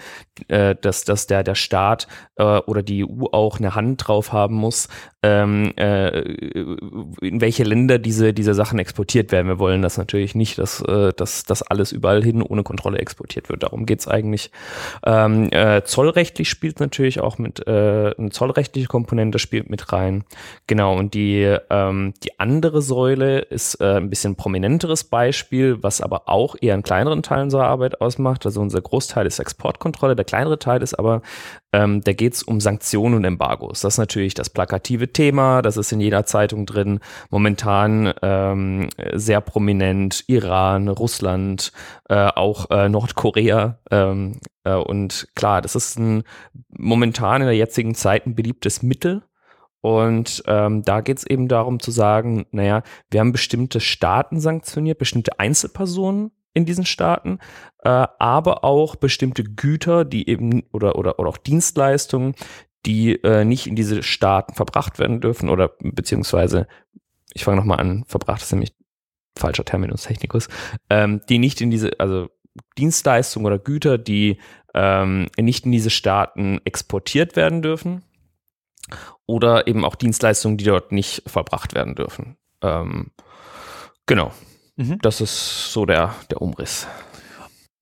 [0.49, 4.57] äh, dass, dass der, der Staat äh, oder die EU auch eine Hand drauf haben
[4.57, 4.89] muss,
[5.23, 6.21] ähm, äh,
[7.21, 9.49] in welche Länder diese, diese Sachen exportiert werden.
[9.49, 13.49] Wir wollen das natürlich nicht, dass, äh, dass das alles überall hin ohne Kontrolle exportiert
[13.49, 13.63] wird.
[13.63, 14.51] Darum geht's eigentlich.
[15.05, 20.25] Ähm, äh, zollrechtlich spielt natürlich auch mit, äh, eine zollrechtliche Komponente spielt mit rein.
[20.67, 21.20] Genau, und die,
[21.71, 26.83] ähm, die andere Säule ist äh, ein bisschen prominenteres Beispiel, was aber auch eher einen
[26.83, 28.47] kleineren Teil unserer Arbeit ausmacht.
[28.47, 31.23] Also unser Großteil ist Exportkontrolle, der kleinere Teil ist aber
[31.73, 33.81] ähm, da geht es um Sanktionen und Embargos.
[33.83, 37.01] Das ist natürlich das plakative Thema, das ist in jeder Zeitung drin.
[37.31, 41.73] Momentan ähm, sehr prominent Iran, Russland,
[42.09, 43.79] äh, auch äh, Nordkorea.
[43.91, 46.25] Ähm, äh, und klar, das ist ein
[46.77, 49.23] momentan in der jetzigen Zeit ein beliebtes Mittel.
[49.81, 54.99] Und ähm, da geht es eben darum zu sagen, naja, wir haben bestimmte Staaten sanktioniert,
[54.99, 57.39] bestimmte Einzelpersonen in diesen Staaten,
[57.85, 62.35] äh, aber auch bestimmte Güter, die eben oder oder oder auch Dienstleistungen,
[62.87, 66.67] die äh, nicht in diese Staaten verbracht werden dürfen oder beziehungsweise
[67.33, 68.75] ich fange nochmal an, verbracht ist nämlich
[69.37, 70.49] falscher Terminus technicus,
[70.91, 72.29] ähm, die nicht in diese, also
[72.77, 74.39] Dienstleistungen oder Güter, die
[74.75, 78.03] ähm, nicht in diese Staaten exportiert werden dürfen
[79.31, 82.37] oder eben auch Dienstleistungen, die dort nicht verbracht werden dürfen.
[82.63, 83.13] Ähm,
[84.07, 84.33] genau.
[84.77, 84.99] Mhm.
[85.03, 86.89] Das ist so der, der Umriss.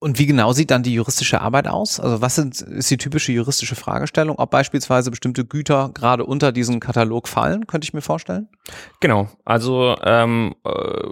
[0.01, 1.99] Und wie genau sieht dann die juristische Arbeit aus?
[1.99, 4.39] Also was sind, ist die typische juristische Fragestellung?
[4.39, 8.49] Ob beispielsweise bestimmte Güter gerade unter diesen Katalog fallen, könnte ich mir vorstellen?
[9.01, 11.09] Genau, also ähm, äh,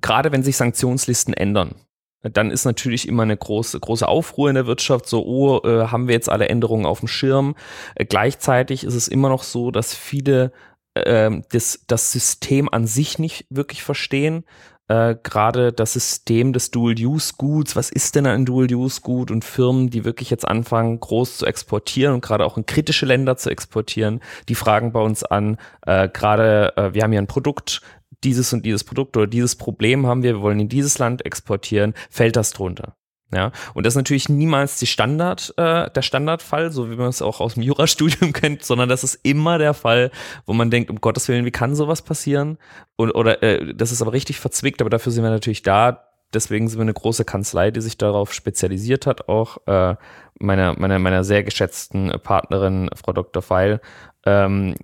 [0.00, 1.74] gerade wenn sich Sanktionslisten ändern,
[2.22, 6.06] dann ist natürlich immer eine große, große Aufruhr in der Wirtschaft, so, oh, äh, haben
[6.06, 7.54] wir jetzt alle Änderungen auf dem Schirm.
[7.94, 10.52] Äh, gleichzeitig ist es immer noch so, dass viele
[10.94, 14.44] äh, das, das System an sich nicht wirklich verstehen.
[14.90, 19.30] Äh, gerade das System des Dual-Use-Goods, was ist denn ein Dual-Use-Gut?
[19.30, 23.36] Und Firmen, die wirklich jetzt anfangen, groß zu exportieren und gerade auch in kritische Länder
[23.36, 27.82] zu exportieren, die fragen bei uns an, äh, gerade äh, wir haben hier ein Produkt,
[28.24, 31.94] dieses und dieses Produkt oder dieses Problem haben wir, wir wollen in dieses Land exportieren,
[32.10, 32.96] fällt das drunter?
[33.32, 37.22] Ja, und das ist natürlich niemals die Standard, äh, der Standardfall, so wie man es
[37.22, 40.10] auch aus dem Jurastudium kennt, sondern das ist immer der Fall,
[40.46, 42.58] wo man denkt, um Gottes Willen, wie kann sowas passieren?
[42.96, 46.08] Und, oder äh, das ist aber richtig verzwickt, aber dafür sind wir natürlich da.
[46.34, 49.94] Deswegen sind wir eine große Kanzlei, die sich darauf spezialisiert hat, auch äh,
[50.40, 53.42] meiner, meiner, meiner sehr geschätzten Partnerin, Frau Dr.
[53.42, 53.80] Feil,
[54.26, 54.74] ähm,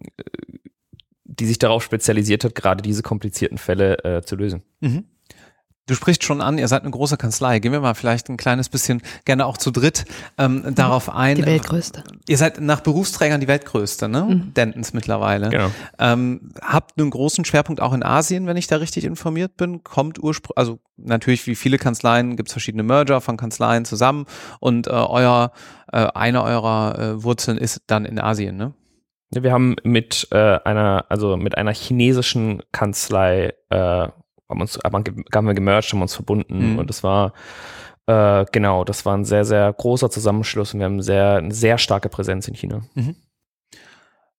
[1.29, 4.63] die sich darauf spezialisiert hat, gerade diese komplizierten Fälle äh, zu lösen.
[4.81, 5.05] Mhm.
[5.89, 7.61] Du sprichst schon an, ihr seid eine große Kanzlei.
[7.61, 10.05] Gehen wir mal vielleicht ein kleines bisschen, gerne auch zu dritt,
[10.37, 10.75] ähm, mhm.
[10.75, 11.37] darauf ein.
[11.37, 12.03] Die Weltgrößte.
[12.27, 14.23] Ihr seid nach Berufsträgern die Weltgrößte, ne?
[14.23, 14.55] Mhm.
[14.55, 15.49] Dentons mittlerweile.
[15.49, 15.71] Genau.
[16.01, 19.85] Ähm, habt einen großen Schwerpunkt auch in Asien, wenn ich da richtig informiert bin.
[19.85, 24.27] Kommt ursprünglich, also natürlich wie viele Kanzleien gibt es verschiedene Merger von Kanzleien zusammen
[24.59, 25.53] und äh, euer,
[25.93, 28.75] äh, eine eurer äh, Wurzeln ist dann in Asien, ne?
[29.31, 34.09] Wir haben mit äh, einer, also mit einer chinesischen Kanzlei äh,
[34.49, 36.79] haben uns haben wir gemerged, haben uns verbunden mhm.
[36.79, 37.33] und es war
[38.07, 41.79] äh, genau, das war ein sehr, sehr großer Zusammenschluss und wir haben sehr, eine sehr
[41.79, 42.83] starke Präsenz in China.
[42.95, 43.17] Mhm.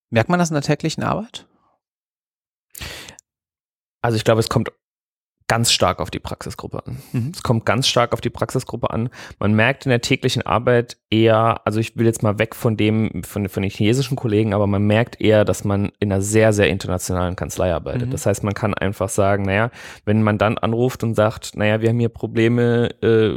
[0.10, 1.46] Merkt man das in der täglichen Arbeit?
[4.02, 4.72] Also ich glaube, es kommt
[5.48, 6.98] ganz stark auf die Praxisgruppe an.
[7.14, 7.32] Mhm.
[7.34, 9.10] Es kommt ganz stark auf die Praxisgruppe an.
[9.40, 13.24] Man merkt in der täglichen Arbeit eher, also ich will jetzt mal weg von dem,
[13.24, 16.70] von, von den chinesischen Kollegen, aber man merkt eher, dass man in einer sehr, sehr
[16.70, 18.08] internationalen Kanzlei arbeitet.
[18.08, 18.12] Mhm.
[18.12, 19.72] Das heißt, man kann einfach sagen, naja,
[20.04, 23.32] wenn man dann anruft und sagt, naja, wir haben hier Probleme, äh,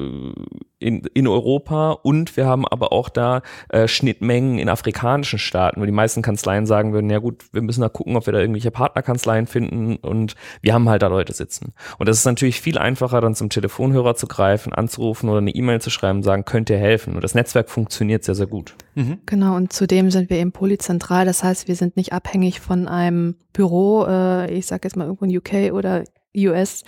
[0.81, 5.85] in, in Europa und wir haben aber auch da äh, Schnittmengen in afrikanischen Staaten, wo
[5.85, 8.71] die meisten Kanzleien sagen würden, ja gut, wir müssen da gucken, ob wir da irgendwelche
[8.71, 11.75] Partnerkanzleien finden und wir haben halt da Leute sitzen.
[11.99, 15.81] Und das ist natürlich viel einfacher, dann zum Telefonhörer zu greifen, anzurufen oder eine E-Mail
[15.81, 17.15] zu schreiben, sagen, könnt ihr helfen.
[17.15, 18.75] Und das Netzwerk funktioniert sehr, sehr gut.
[18.95, 19.19] Mhm.
[19.27, 23.37] Genau, und zudem sind wir eben polyzentral, das heißt, wir sind nicht abhängig von einem
[23.53, 26.05] Büro, äh, ich sage jetzt mal irgendwo in UK oder
[26.37, 26.85] US,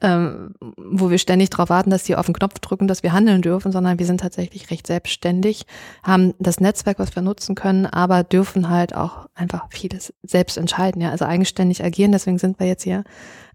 [0.00, 3.42] ähm, wo wir ständig darauf warten, dass die auf den Knopf drücken, dass wir handeln
[3.42, 5.66] dürfen, sondern wir sind tatsächlich recht selbstständig,
[6.02, 11.00] haben das Netzwerk, was wir nutzen können, aber dürfen halt auch einfach vieles selbst entscheiden,
[11.00, 12.12] ja, also eigenständig agieren.
[12.12, 13.04] Deswegen sind wir jetzt hier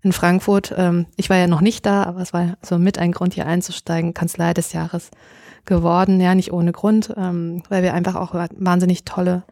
[0.01, 0.73] in Frankfurt.
[0.75, 3.45] Ähm, ich war ja noch nicht da, aber es war so mit ein Grund, hier
[3.45, 5.11] einzusteigen, Kanzlei des Jahres
[5.65, 9.43] geworden, ja, nicht ohne Grund, ähm, weil wir einfach auch wahnsinnig tolle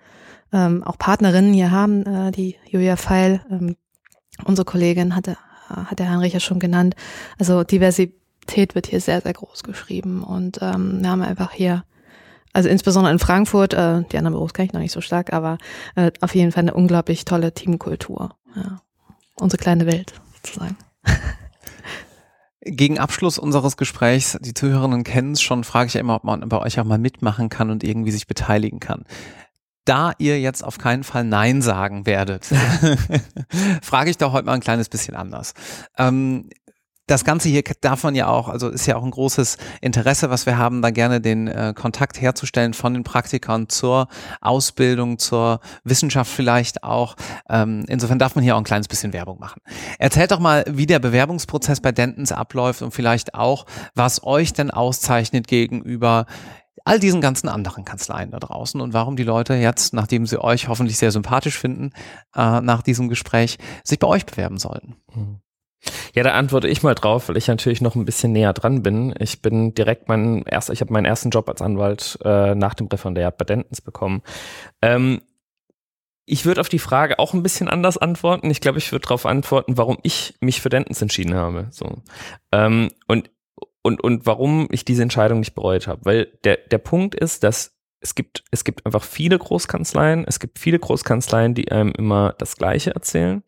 [0.52, 3.76] ähm, auch Partnerinnen hier haben, äh, die Julia Feil, ähm,
[4.46, 5.38] unsere Kollegin hatte
[5.70, 6.96] hat der Heinrich ja schon genannt.
[7.38, 11.84] Also Diversität wird hier sehr, sehr groß geschrieben und ähm, wir haben einfach hier,
[12.54, 15.58] also insbesondere in Frankfurt, äh, die anderen Büros kenne ich noch nicht so stark, aber
[15.96, 18.36] äh, auf jeden Fall eine unglaublich tolle Teamkultur.
[18.56, 18.82] Ja.
[19.36, 20.78] Unsere kleine Welt sozusagen.
[22.62, 26.48] Gegen Abschluss unseres Gesprächs, die Zuhörerinnen kennen es schon, frage ich ja immer, ob man
[26.50, 29.06] bei euch auch mal mitmachen kann und irgendwie sich beteiligen kann
[29.90, 32.46] da ihr jetzt auf keinen Fall Nein sagen werdet,
[33.82, 35.54] frage ich doch heute mal ein kleines bisschen anders.
[35.98, 36.48] Ähm,
[37.10, 40.46] das Ganze hier darf man ja auch, also ist ja auch ein großes Interesse, was
[40.46, 44.08] wir haben, da gerne den äh, Kontakt herzustellen von den Praktikern zur
[44.42, 47.16] Ausbildung, zur Wissenschaft vielleicht auch.
[47.50, 49.60] Ähm, insofern darf man hier auch ein kleines bisschen Werbung machen.
[49.98, 54.70] Erzählt doch mal, wie der Bewerbungsprozess bei Dentons abläuft und vielleicht auch, was euch denn
[54.70, 56.28] auszeichnet gegenüber
[56.86, 60.68] all diesen ganzen anderen Kanzleien da draußen und warum die Leute jetzt, nachdem sie euch
[60.68, 61.92] hoffentlich sehr sympathisch finden,
[62.36, 64.96] äh, nach diesem Gespräch sich bei euch bewerben sollten.
[65.14, 65.42] Mhm.
[66.14, 69.14] Ja, da antworte ich mal drauf, weil ich natürlich noch ein bisschen näher dran bin.
[69.20, 72.88] Ich bin direkt mein erster, ich habe meinen ersten Job als Anwalt äh, nach dem
[72.88, 74.22] Referendariat bei Dentons bekommen.
[74.82, 75.22] Ähm,
[76.26, 78.52] ich würde auf die Frage auch ein bisschen anders antworten.
[78.52, 81.68] Ich glaube, ich würde darauf antworten, warum ich mich für Dentons entschieden habe.
[81.72, 82.04] So.
[82.52, 83.32] Ähm, und
[83.82, 86.02] und, und warum ich diese Entscheidung nicht bereut habe.
[86.04, 90.60] Weil der, der Punkt ist, dass es gibt, es gibt einfach viele Großkanzleien, es gibt
[90.60, 93.44] viele Großkanzleien, die einem immer das Gleiche erzählen.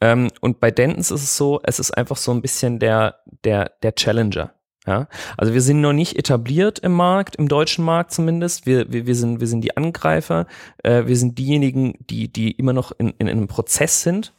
[0.00, 3.72] Ähm, und bei Dentons ist es so, es ist einfach so ein bisschen der, der,
[3.82, 4.52] der Challenger.
[4.86, 8.66] Ja, also wir sind noch nicht etabliert im Markt, im deutschen Markt zumindest.
[8.66, 10.46] Wir, wir, wir, sind, wir sind die Angreifer.
[10.82, 14.34] Äh, wir sind diejenigen, die, die immer noch in, in einem Prozess sind.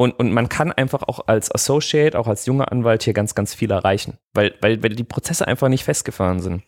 [0.00, 3.52] Und, und man kann einfach auch als Associate, auch als junger Anwalt hier ganz, ganz
[3.52, 6.62] viel erreichen, weil, weil, weil die Prozesse einfach nicht festgefahren sind.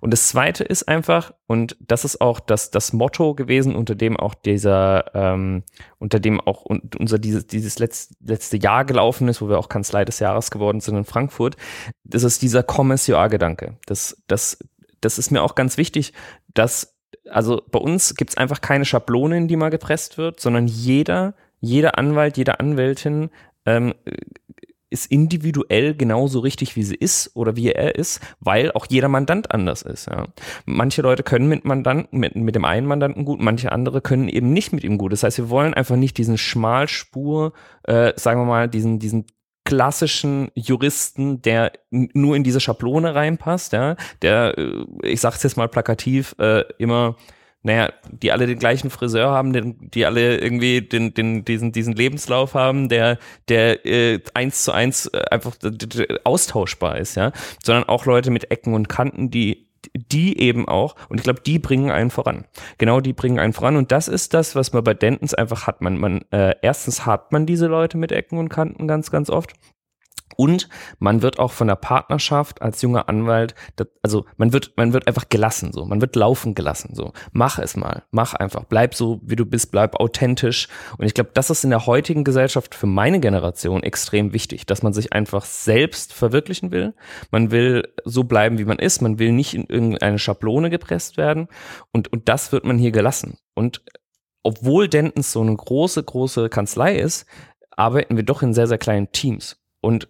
[0.00, 4.16] Und das Zweite ist einfach, und das ist auch das, das Motto gewesen, unter dem
[4.16, 5.64] auch dieser, ähm,
[5.98, 10.04] unter dem auch unser dieses, dieses letzte, letzte Jahr gelaufen ist, wo wir auch Kanzlei
[10.04, 11.56] des Jahres geworden sind in Frankfurt,
[12.04, 13.78] das ist dieser Commerce-UA-Gedanke.
[13.86, 14.58] Das, das,
[15.00, 16.12] das ist mir auch ganz wichtig,
[16.54, 16.96] dass
[17.28, 21.34] also bei uns gibt es einfach keine Schablone, in die mal gepresst wird, sondern jeder
[21.60, 23.30] jeder Anwalt, jede Anwältin
[23.64, 23.94] ähm,
[24.88, 29.50] ist individuell genauso richtig, wie sie ist oder wie er ist, weil auch jeder Mandant
[29.50, 30.06] anders ist.
[30.06, 30.28] Ja.
[30.64, 34.52] Manche Leute können mit Mandanten, mit, mit dem einen Mandanten gut, manche andere können eben
[34.52, 35.12] nicht mit ihm gut.
[35.12, 39.26] Das heißt, wir wollen einfach nicht diesen Schmalspur, äh, sagen wir mal, diesen, diesen
[39.64, 45.68] klassischen Juristen, der nur in diese Schablone reinpasst, ja, der, äh, ich sag's jetzt mal
[45.68, 47.16] plakativ, äh, immer
[47.66, 51.94] naja, die alle den gleichen Friseur haben, den, die alle irgendwie den, den, diesen, diesen
[51.94, 55.56] Lebenslauf haben, der, der äh, eins zu eins äh, einfach
[56.22, 61.18] austauschbar ist, ja, sondern auch Leute mit Ecken und Kanten, die die eben auch, und
[61.18, 62.44] ich glaube, die bringen einen voran.
[62.76, 63.76] Genau, die bringen einen voran.
[63.76, 65.80] Und das ist das, was man bei Dentons einfach hat.
[65.80, 69.52] Man, man, äh, erstens hat man diese Leute mit Ecken und Kanten ganz, ganz oft.
[70.34, 73.54] Und man wird auch von der Partnerschaft als junger Anwalt,
[74.02, 75.84] also man wird, man wird einfach gelassen, so.
[75.84, 77.12] Man wird laufen gelassen, so.
[77.32, 78.02] Mach es mal.
[78.10, 78.64] Mach einfach.
[78.64, 79.70] Bleib so, wie du bist.
[79.70, 80.68] Bleib authentisch.
[80.98, 84.82] Und ich glaube, das ist in der heutigen Gesellschaft für meine Generation extrem wichtig, dass
[84.82, 86.94] man sich einfach selbst verwirklichen will.
[87.30, 89.00] Man will so bleiben, wie man ist.
[89.00, 91.48] Man will nicht in irgendeine Schablone gepresst werden.
[91.92, 93.38] Und, und das wird man hier gelassen.
[93.54, 93.82] Und
[94.42, 97.26] obwohl Dentons so eine große, große Kanzlei ist,
[97.70, 99.56] arbeiten wir doch in sehr, sehr kleinen Teams.
[99.86, 100.08] Und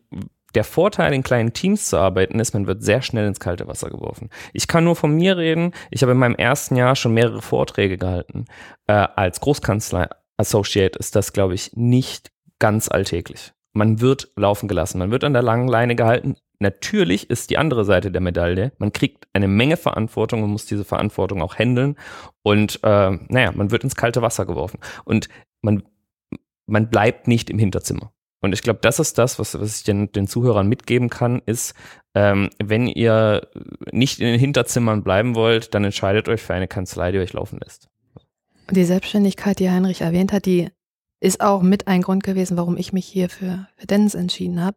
[0.54, 3.90] der Vorteil, in kleinen Teams zu arbeiten, ist, man wird sehr schnell ins kalte Wasser
[3.90, 4.30] geworfen.
[4.54, 5.72] Ich kann nur von mir reden.
[5.90, 8.46] Ich habe in meinem ersten Jahr schon mehrere Vorträge gehalten.
[8.86, 10.08] Äh, als Großkanzler
[10.38, 13.52] Associate ist das, glaube ich, nicht ganz alltäglich.
[13.74, 14.98] Man wird laufen gelassen.
[14.98, 16.36] Man wird an der langen Leine gehalten.
[16.58, 18.72] Natürlich ist die andere Seite der Medaille.
[18.78, 21.96] Man kriegt eine Menge Verantwortung und muss diese Verantwortung auch handeln.
[22.42, 24.80] Und äh, naja, man wird ins kalte Wasser geworfen.
[25.04, 25.28] Und
[25.60, 25.82] man,
[26.64, 28.10] man bleibt nicht im Hinterzimmer.
[28.46, 31.74] Und ich glaube, das ist das, was, was ich den, den Zuhörern mitgeben kann, ist,
[32.14, 33.48] ähm, wenn ihr
[33.90, 37.59] nicht in den Hinterzimmern bleiben wollt, dann entscheidet euch für eine Kanzlei, die euch laufen
[37.62, 37.88] lässt.
[38.70, 40.68] Die Selbstständigkeit, die Heinrich erwähnt hat, die
[41.20, 44.76] ist auch mit ein Grund gewesen, warum ich mich hier für, für Dennis entschieden habe.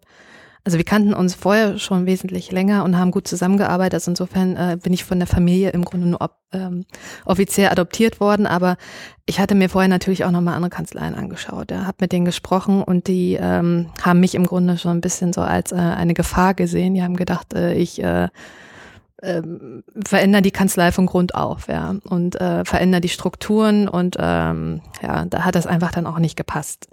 [0.69, 3.95] Also wir kannten uns vorher schon wesentlich länger und haben gut zusammengearbeitet.
[3.95, 6.85] Also insofern äh, bin ich von der Familie im Grunde nur ob, ähm,
[7.25, 8.45] offiziell adoptiert worden.
[8.45, 8.77] Aber
[9.25, 11.71] ich hatte mir vorher natürlich auch nochmal andere Kanzleien angeschaut.
[11.71, 15.33] Ja, habe mit denen gesprochen und die ähm, haben mich im Grunde schon ein bisschen
[15.33, 16.93] so als äh, eine Gefahr gesehen.
[16.93, 18.27] Die haben gedacht, äh, ich äh,
[19.23, 24.81] ähm, verändere die Kanzlei von Grund auf, ja, und äh, verändere die Strukturen und ähm,
[25.01, 26.89] ja, da hat das einfach dann auch nicht gepasst.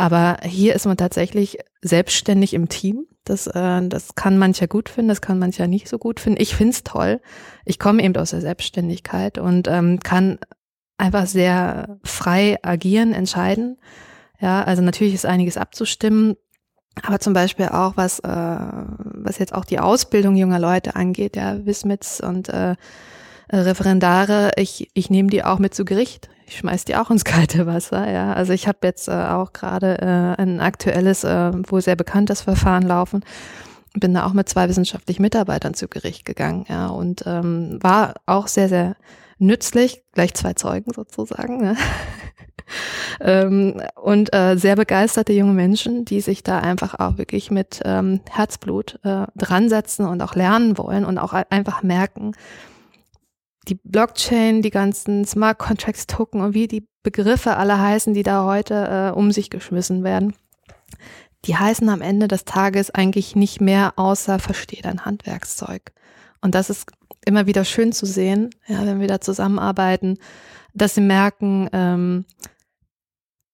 [0.00, 3.06] Aber hier ist man tatsächlich selbstständig im Team.
[3.24, 6.40] Das, äh, das kann mancher gut finden, das kann mancher nicht so gut finden.
[6.40, 7.20] Ich find's toll.
[7.66, 10.38] Ich komme eben aus der Selbstständigkeit und ähm, kann
[10.96, 13.76] einfach sehr frei agieren, entscheiden.
[14.40, 16.36] Ja, also natürlich ist einiges abzustimmen,
[17.02, 21.66] aber zum Beispiel auch was, äh, was jetzt auch die Ausbildung junger Leute angeht, ja,
[21.66, 22.74] Wismits und äh,
[23.52, 27.66] Referendare, ich, ich nehme die auch mit zu Gericht ich schmeiß die auch ins kalte
[27.66, 28.32] Wasser, ja.
[28.32, 32.82] Also ich habe jetzt äh, auch gerade äh, ein aktuelles, äh, wo sehr bekanntes Verfahren
[32.82, 33.24] laufen.
[33.94, 38.48] Bin da auch mit zwei wissenschaftlichen Mitarbeitern zu Gericht gegangen, ja, und ähm, war auch
[38.48, 38.96] sehr, sehr
[39.38, 41.64] nützlich, gleich zwei Zeugen sozusagen.
[41.64, 41.74] Ja.
[43.20, 48.20] ähm, und äh, sehr begeisterte junge Menschen, die sich da einfach auch wirklich mit ähm,
[48.28, 52.32] Herzblut äh, dran und auch lernen wollen und auch einfach merken,
[53.70, 58.44] die Blockchain, die ganzen Smart Contracts Token und wie die Begriffe alle heißen, die da
[58.44, 60.34] heute äh, um sich geschmissen werden,
[61.46, 65.92] die heißen am Ende des Tages eigentlich nicht mehr außer versteht ein Handwerkszeug.
[66.42, 66.90] Und das ist
[67.24, 70.18] immer wieder schön zu sehen, ja, wenn wir da zusammenarbeiten,
[70.74, 72.24] dass sie merken, ähm,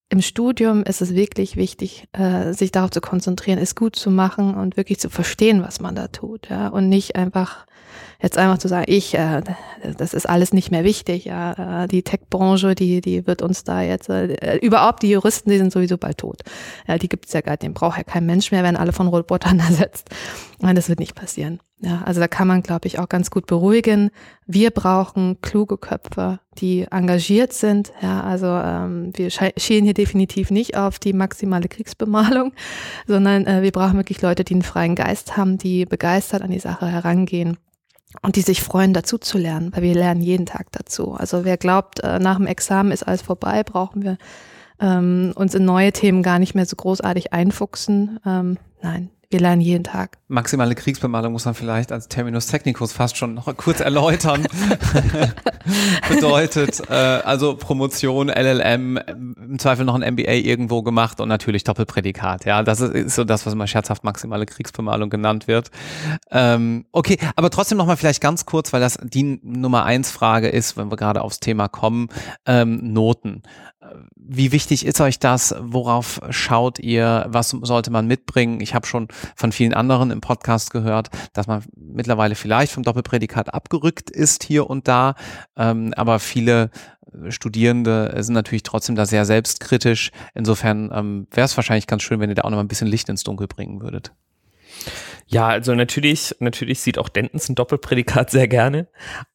[0.09, 4.55] im Studium ist es wirklich wichtig, äh, sich darauf zu konzentrieren, es gut zu machen
[4.55, 7.67] und wirklich zu verstehen, was man da tut, ja, und nicht einfach
[8.21, 9.43] jetzt einfach zu sagen, ich, äh,
[9.97, 13.83] das ist alles nicht mehr wichtig, ja, äh, die Tech-Branche, die, die wird uns da
[13.83, 16.43] jetzt, äh, überhaupt die Juristen, die sind sowieso bald tot.
[16.87, 19.59] Ja, die gibt's ja gar, den braucht ja kein Mensch mehr, wenn alle von Robotern
[19.69, 20.09] ersetzt.
[20.61, 21.61] Nein, das wird nicht passieren.
[21.79, 24.11] Ja, also da kann man, glaube ich, auch ganz gut beruhigen.
[24.47, 27.93] Wir brauchen kluge Köpfe, die engagiert sind.
[28.01, 32.53] Ja, also ähm, wir schielen hier definitiv nicht auf die maximale Kriegsbemalung,
[33.07, 36.61] sondern äh, wir brauchen wirklich Leute, die einen freien Geist haben, die begeistert an die
[36.61, 37.59] Sache herangehen
[38.23, 41.13] und die sich freuen, dazu zu lernen, weil wir lernen jeden Tag dazu.
[41.13, 44.19] Also wer glaubt, äh, nach dem Examen ist alles vorbei, brauchen wir
[44.81, 48.21] ähm, uns in neue Themen gar nicht mehr so großartig einfuchsen.
[48.25, 50.19] Ähm, nein, wir lernen jeden Tag.
[50.29, 54.47] Maximale Kriegsbemalung muss man vielleicht als Terminus technicus fast schon noch kurz erläutern.
[56.09, 62.45] Bedeutet äh, also Promotion, LLM, im Zweifel noch ein MBA irgendwo gemacht und natürlich Doppelprädikat.
[62.45, 65.71] Ja, das ist, ist so das, was immer scherzhaft maximale Kriegsbemalung genannt wird.
[66.31, 70.49] Ähm, okay, aber trotzdem noch mal vielleicht ganz kurz, weil das die Nummer eins Frage
[70.49, 72.09] ist, wenn wir gerade aufs Thema kommen,
[72.47, 73.43] ähm, Noten.
[74.15, 75.55] Wie wichtig ist euch das?
[75.61, 77.27] Worauf schaut ihr?
[77.29, 78.61] Was sollte man mitbringen?
[78.61, 83.53] Ich habe schon von vielen anderen im Podcast gehört, dass man mittlerweile vielleicht vom Doppelprädikat
[83.55, 85.15] abgerückt ist hier und da,
[85.57, 86.71] ähm, aber viele
[87.29, 90.11] Studierende sind natürlich trotzdem da sehr selbstkritisch.
[90.35, 92.89] Insofern ähm, wäre es wahrscheinlich ganz schön, wenn ihr da auch noch mal ein bisschen
[92.89, 94.13] Licht ins Dunkel bringen würdet.
[95.29, 98.87] Ja, also natürlich, natürlich sieht auch Dentons ein Doppelprädikat sehr gerne,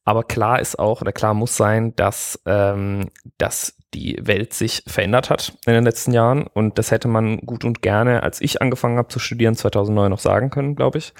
[0.05, 5.29] aber klar ist auch oder klar muss sein, dass, ähm, dass die Welt sich verändert
[5.29, 8.97] hat in den letzten Jahren und das hätte man gut und gerne, als ich angefangen
[8.97, 11.13] habe zu studieren, 2009 noch sagen können, glaube ich.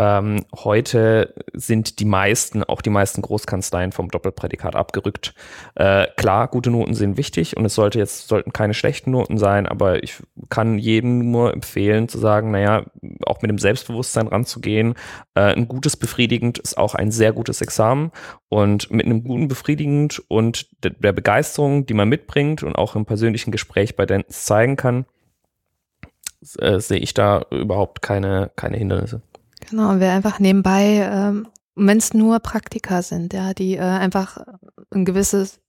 [0.00, 5.34] Ähm, heute sind die meisten, auch die meisten Großkanzleien vom Doppelprädikat abgerückt.
[5.74, 9.66] Äh, klar, gute Noten sind wichtig und es sollte jetzt, sollten keine schlechten Noten sein,
[9.66, 12.86] aber ich kann jedem nur empfehlen zu sagen, naja,
[13.26, 14.94] auch mit dem Selbstbewusstsein ranzugehen.
[15.34, 18.10] Äh, ein gutes befriedigend ist auch ein sehr gutes Examen
[18.48, 23.50] und mit einem guten befriedigend und der, Begeisterung, die man mitbringt und auch im persönlichen
[23.50, 25.04] Gespräch bei Dentons zeigen kann,
[26.58, 29.20] äh, sehe ich da überhaupt keine, keine Hindernisse.
[29.68, 31.46] Genau, und wer einfach nebenbei, ähm,
[31.76, 34.38] wenn es nur Praktika sind, ja, die äh, einfach
[34.90, 35.60] ein gewisses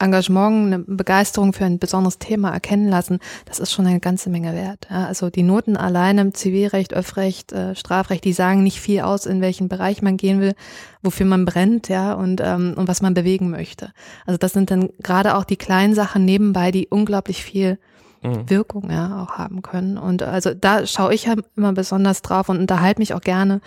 [0.00, 4.54] Engagement, eine Begeisterung für ein besonderes Thema erkennen lassen, das ist schon eine ganze Menge
[4.54, 4.86] wert.
[4.90, 5.06] Ja.
[5.06, 9.40] Also die Noten alleine im Zivilrecht, Öffrecht, äh, Strafrecht, die sagen nicht viel aus, in
[9.40, 10.54] welchen Bereich man gehen will,
[11.02, 13.92] wofür man brennt, ja, und, ähm, und was man bewegen möchte.
[14.24, 17.78] Also das sind dann gerade auch die kleinen Sachen nebenbei, die unglaublich viel
[18.22, 18.48] mhm.
[18.48, 19.98] Wirkung ja auch haben können.
[19.98, 23.60] Und also da schaue ich halt immer besonders drauf und unterhalte mich auch gerne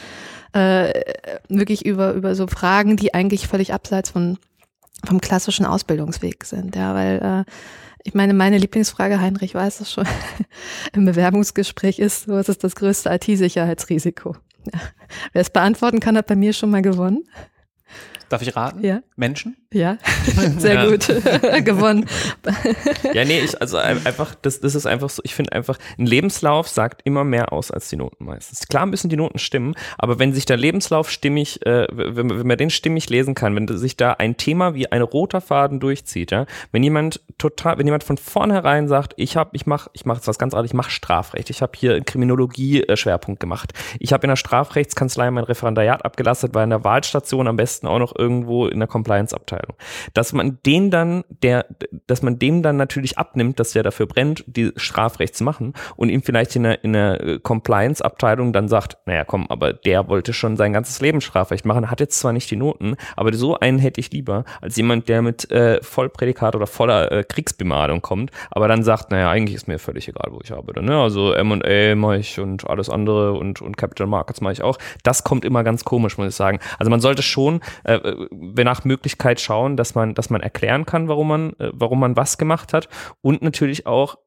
[0.53, 0.93] äh,
[1.49, 4.37] wirklich über, über so Fragen, die eigentlich völlig abseits von
[5.05, 7.51] vom klassischen Ausbildungsweg sind, ja, weil äh,
[8.03, 10.05] Ich meine, meine Lieblingsfrage, Heinrich weiß es schon,
[10.93, 14.35] im Bewerbungsgespräch ist, was ist das größte IT-Sicherheitsrisiko?
[14.71, 14.79] Ja.
[15.33, 17.23] Wer es beantworten kann, hat bei mir schon mal gewonnen.
[18.31, 18.81] Darf ich raten?
[18.81, 19.01] Ja.
[19.17, 19.57] Menschen?
[19.73, 19.97] Ja,
[20.57, 20.89] sehr ja.
[20.89, 21.07] gut.
[21.65, 22.05] Gewonnen.
[23.13, 26.69] ja, nee, ich, also einfach, das, das ist einfach so, ich finde einfach, ein Lebenslauf
[26.69, 28.67] sagt immer mehr aus als die Noten meistens.
[28.67, 32.57] Klar müssen die Noten stimmen, aber wenn sich der Lebenslauf stimmig, äh, wenn, wenn man
[32.57, 36.45] den stimmig lesen kann, wenn sich da ein Thema wie ein roter Faden durchzieht, ja,
[36.71, 40.37] wenn jemand total, wenn jemand von vornherein sagt, ich habe, ich mache, ich mache was
[40.37, 45.31] ganz anderes, ich mache Strafrecht, ich habe hier Kriminologie-Schwerpunkt gemacht, ich habe in der Strafrechtskanzlei
[45.31, 49.75] mein Referendariat abgelastet, war in der Wahlstation am besten auch noch irgendwo in der Compliance-Abteilung.
[50.13, 51.65] Dass man den dann, der,
[52.07, 56.09] dass man dem dann natürlich abnimmt, dass der dafür brennt, die Strafrecht zu machen und
[56.09, 60.55] ihm vielleicht in der, in der Compliance-Abteilung dann sagt, naja, komm, aber der wollte schon
[60.55, 63.99] sein ganzes Leben Strafrecht machen, hat jetzt zwar nicht die Noten, aber so einen hätte
[63.99, 68.83] ich lieber, als jemand, der mit äh, Vollprädikat oder voller äh, Kriegsbemalung kommt, aber dann
[68.83, 70.83] sagt, naja, eigentlich ist mir völlig egal, wo ich arbeite.
[70.83, 71.01] Ne?
[71.01, 74.77] Also M&A mache ich und alles andere und, und Capital Markets mache ich auch.
[75.03, 76.59] Das kommt immer ganz komisch, muss ich sagen.
[76.77, 81.07] Also man sollte schon äh, äh nach Möglichkeit schauen, dass man, dass man erklären kann,
[81.07, 82.89] warum man, äh, warum man was gemacht hat
[83.21, 84.17] und natürlich auch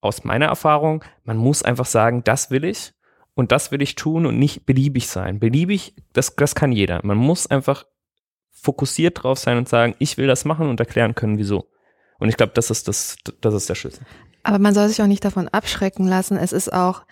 [0.00, 2.92] aus meiner Erfahrung, man muss einfach sagen, das will ich
[3.34, 5.38] und das will ich tun und nicht beliebig sein.
[5.38, 7.00] Beliebig, das, das kann jeder.
[7.04, 7.84] Man muss einfach
[8.50, 11.68] fokussiert drauf sein und sagen, ich will das machen und erklären können, wieso.
[12.18, 14.04] Und ich glaube, das ist das, das ist der Schlüssel.
[14.42, 16.36] Aber man soll sich auch nicht davon abschrecken lassen.
[16.36, 17.04] Es ist auch,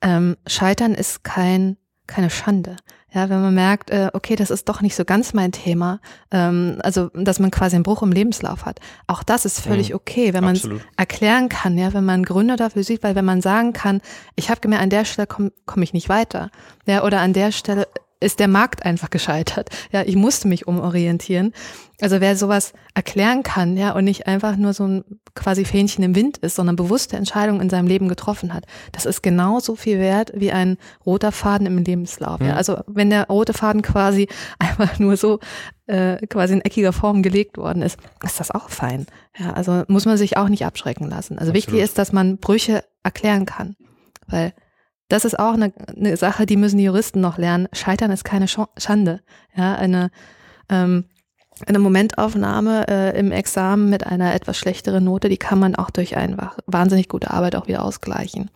[0.00, 2.76] ähm, Scheitern ist kein, keine Schande.
[3.14, 6.00] Ja, wenn man merkt, äh, okay, das ist doch nicht so ganz mein Thema,
[6.32, 8.80] ähm, also dass man quasi einen Bruch im Lebenslauf hat.
[9.06, 9.96] Auch das ist völlig mhm.
[9.96, 13.40] okay, wenn man es erklären kann, ja, wenn man Gründe dafür sieht, weil wenn man
[13.40, 14.00] sagen kann,
[14.34, 16.50] ich habe gemerkt, an der Stelle komme komm ich nicht weiter,
[16.86, 17.86] ja, oder an der Stelle
[18.20, 19.70] ist der Markt einfach gescheitert.
[19.92, 21.52] Ja, ich musste mich umorientieren.
[22.00, 25.04] Also wer sowas erklären kann, ja, und nicht einfach nur so ein
[25.34, 29.22] quasi Fähnchen im Wind ist, sondern bewusste Entscheidungen in seinem Leben getroffen hat, das ist
[29.22, 32.40] genauso viel wert wie ein roter Faden im Lebenslauf.
[32.40, 32.52] Ja.
[32.52, 32.56] Mhm.
[32.56, 35.38] Also wenn der rote Faden quasi einfach nur so
[35.86, 39.06] äh, quasi in eckiger Form gelegt worden ist, ist das auch fein.
[39.38, 41.38] Ja, also muss man sich auch nicht abschrecken lassen.
[41.38, 41.54] Also Absolut.
[41.54, 43.76] wichtig ist, dass man Brüche erklären kann,
[44.26, 44.52] weil
[45.08, 47.68] das ist auch eine, eine Sache, die müssen die Juristen noch lernen.
[47.72, 49.20] Scheitern ist keine Schande.
[49.56, 50.10] Ja, eine,
[50.68, 51.04] ähm,
[51.66, 56.16] eine Momentaufnahme äh, im Examen mit einer etwas schlechteren Note, die kann man auch durch
[56.16, 58.50] einfach wahnsinnig gute Arbeit auch wieder ausgleichen.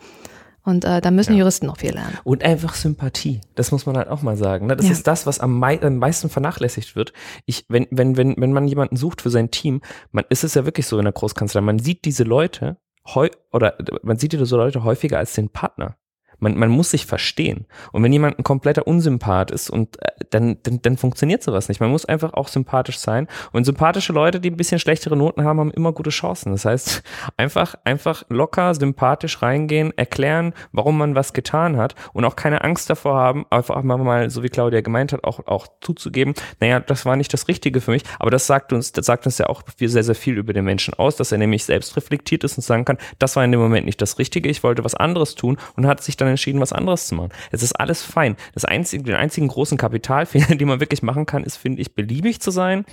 [0.64, 1.38] Und äh, da müssen ja.
[1.38, 2.18] Juristen noch viel lernen.
[2.24, 3.40] Und einfach Sympathie.
[3.54, 4.66] Das muss man halt auch mal sagen.
[4.66, 4.76] Ne?
[4.76, 4.92] Das ja.
[4.92, 7.14] ist das, was am, mei am, meisten vernachlässigt wird.
[7.46, 9.80] Ich, wenn, wenn, wenn, wenn man jemanden sucht für sein Team,
[10.12, 12.76] man ist es ja wirklich so in der Großkanzlei, man sieht diese Leute
[13.14, 15.96] heu oder man sieht diese Leute häufiger als den Partner.
[16.38, 17.66] Man, man muss sich verstehen.
[17.92, 21.80] Und wenn jemand ein kompletter Unsympath ist und äh, dann, dann, dann funktioniert sowas nicht.
[21.80, 23.26] Man muss einfach auch sympathisch sein.
[23.52, 26.52] Und sympathische Leute, die ein bisschen schlechtere Noten haben, haben immer gute Chancen.
[26.52, 27.02] Das heißt,
[27.36, 32.90] einfach, einfach locker, sympathisch reingehen, erklären, warum man was getan hat und auch keine Angst
[32.90, 37.16] davor haben, einfach mal, so wie Claudia gemeint hat, auch, auch zuzugeben, naja, das war
[37.16, 38.02] nicht das Richtige für mich.
[38.18, 40.94] Aber das sagt uns, das sagt uns ja auch sehr, sehr viel über den Menschen
[40.94, 43.86] aus, dass er nämlich selbst reflektiert ist und sagen kann, das war in dem Moment
[43.86, 46.72] nicht das Richtige, ich wollte was anderes tun und hat sich dann dann entschieden, was
[46.72, 47.30] anderes zu machen.
[47.50, 48.36] Es ist alles fein.
[48.54, 52.40] Das einzige, den einzigen großen Kapitalfehler, den man wirklich machen kann, ist, finde ich, beliebig
[52.40, 52.84] zu sein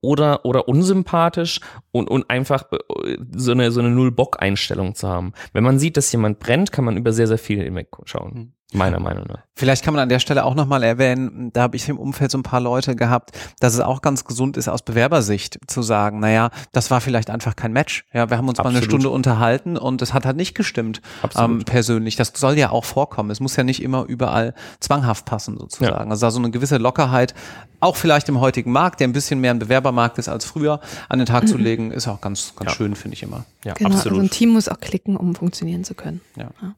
[0.00, 1.60] oder, oder unsympathisch
[1.92, 5.32] und, und einfach äh, so eine, so eine Null-Bock-Einstellung zu haben.
[5.52, 8.34] Wenn man sieht, dass jemand brennt, kann man über sehr, sehr viel hinweg schauen.
[8.34, 8.52] Mhm.
[8.72, 9.42] Meiner Meinung nach.
[9.54, 12.38] Vielleicht kann man an der Stelle auch nochmal erwähnen, da habe ich im Umfeld so
[12.38, 16.50] ein paar Leute gehabt, dass es auch ganz gesund ist, aus Bewerbersicht zu sagen, naja,
[16.72, 18.04] das war vielleicht einfach kein Match.
[18.12, 18.72] Ja, wir haben uns Absolut.
[18.72, 21.02] mal eine Stunde unterhalten und es hat halt nicht gestimmt
[21.36, 22.16] ähm, persönlich.
[22.16, 23.30] Das soll ja auch vorkommen.
[23.30, 26.06] Es muss ja nicht immer überall zwanghaft passen, sozusagen.
[26.06, 26.10] Ja.
[26.10, 27.34] Also da so eine gewisse Lockerheit,
[27.80, 31.18] auch vielleicht im heutigen Markt, der ein bisschen mehr ein Bewerbermarkt ist als früher, an
[31.18, 31.48] den Tag mhm.
[31.48, 32.76] zu legen, ist auch ganz, ganz ja.
[32.76, 33.44] schön, finde ich immer.
[33.64, 34.18] Ja, genau, absolut.
[34.18, 36.20] Also ein Team muss auch klicken, um funktionieren zu können.
[36.36, 36.48] ja.
[36.62, 36.74] ja.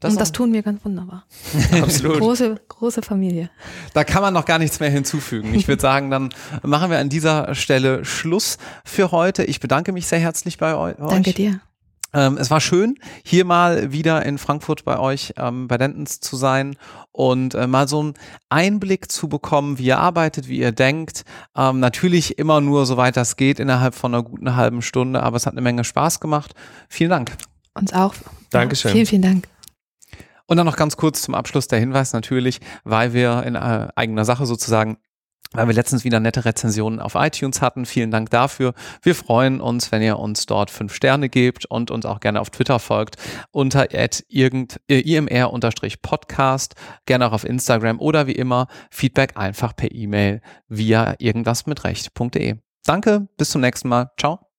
[0.00, 1.26] Das und das tun wir ganz wunderbar.
[1.82, 2.18] Absolut.
[2.18, 3.50] große, große Familie.
[3.92, 5.54] Da kann man noch gar nichts mehr hinzufügen.
[5.54, 6.30] Ich würde sagen, dann
[6.62, 9.44] machen wir an dieser Stelle Schluss für heute.
[9.44, 10.96] Ich bedanke mich sehr herzlich bei euch.
[10.96, 11.60] Danke dir.
[12.12, 16.34] Ähm, es war schön, hier mal wieder in Frankfurt bei euch ähm, bei Dentons zu
[16.34, 16.76] sein
[17.12, 18.14] und äh, mal so einen
[18.48, 21.24] Einblick zu bekommen, wie ihr arbeitet, wie ihr denkt.
[21.56, 25.46] Ähm, natürlich immer nur, soweit das geht, innerhalb von einer guten halben Stunde, aber es
[25.46, 26.54] hat eine Menge Spaß gemacht.
[26.88, 27.36] Vielen Dank.
[27.74, 28.14] Uns auch.
[28.50, 28.90] Dankeschön.
[28.90, 29.48] Vielen, vielen Dank.
[30.50, 34.24] Und dann noch ganz kurz zum Abschluss der Hinweis natürlich, weil wir in äh, eigener
[34.24, 34.98] Sache sozusagen
[35.52, 37.84] weil wir letztens wieder nette Rezensionen auf iTunes hatten.
[37.84, 38.72] Vielen Dank dafür.
[39.02, 42.50] Wir freuen uns, wenn ihr uns dort fünf Sterne gebt und uns auch gerne auf
[42.50, 43.16] Twitter folgt
[43.50, 43.88] unter
[44.28, 46.74] irgend, äh, imr-podcast,
[47.06, 52.56] gerne auch auf Instagram oder wie immer Feedback einfach per E-Mail via irgendwas mit recht.de.
[52.84, 54.10] Danke, bis zum nächsten Mal.
[54.18, 54.49] Ciao.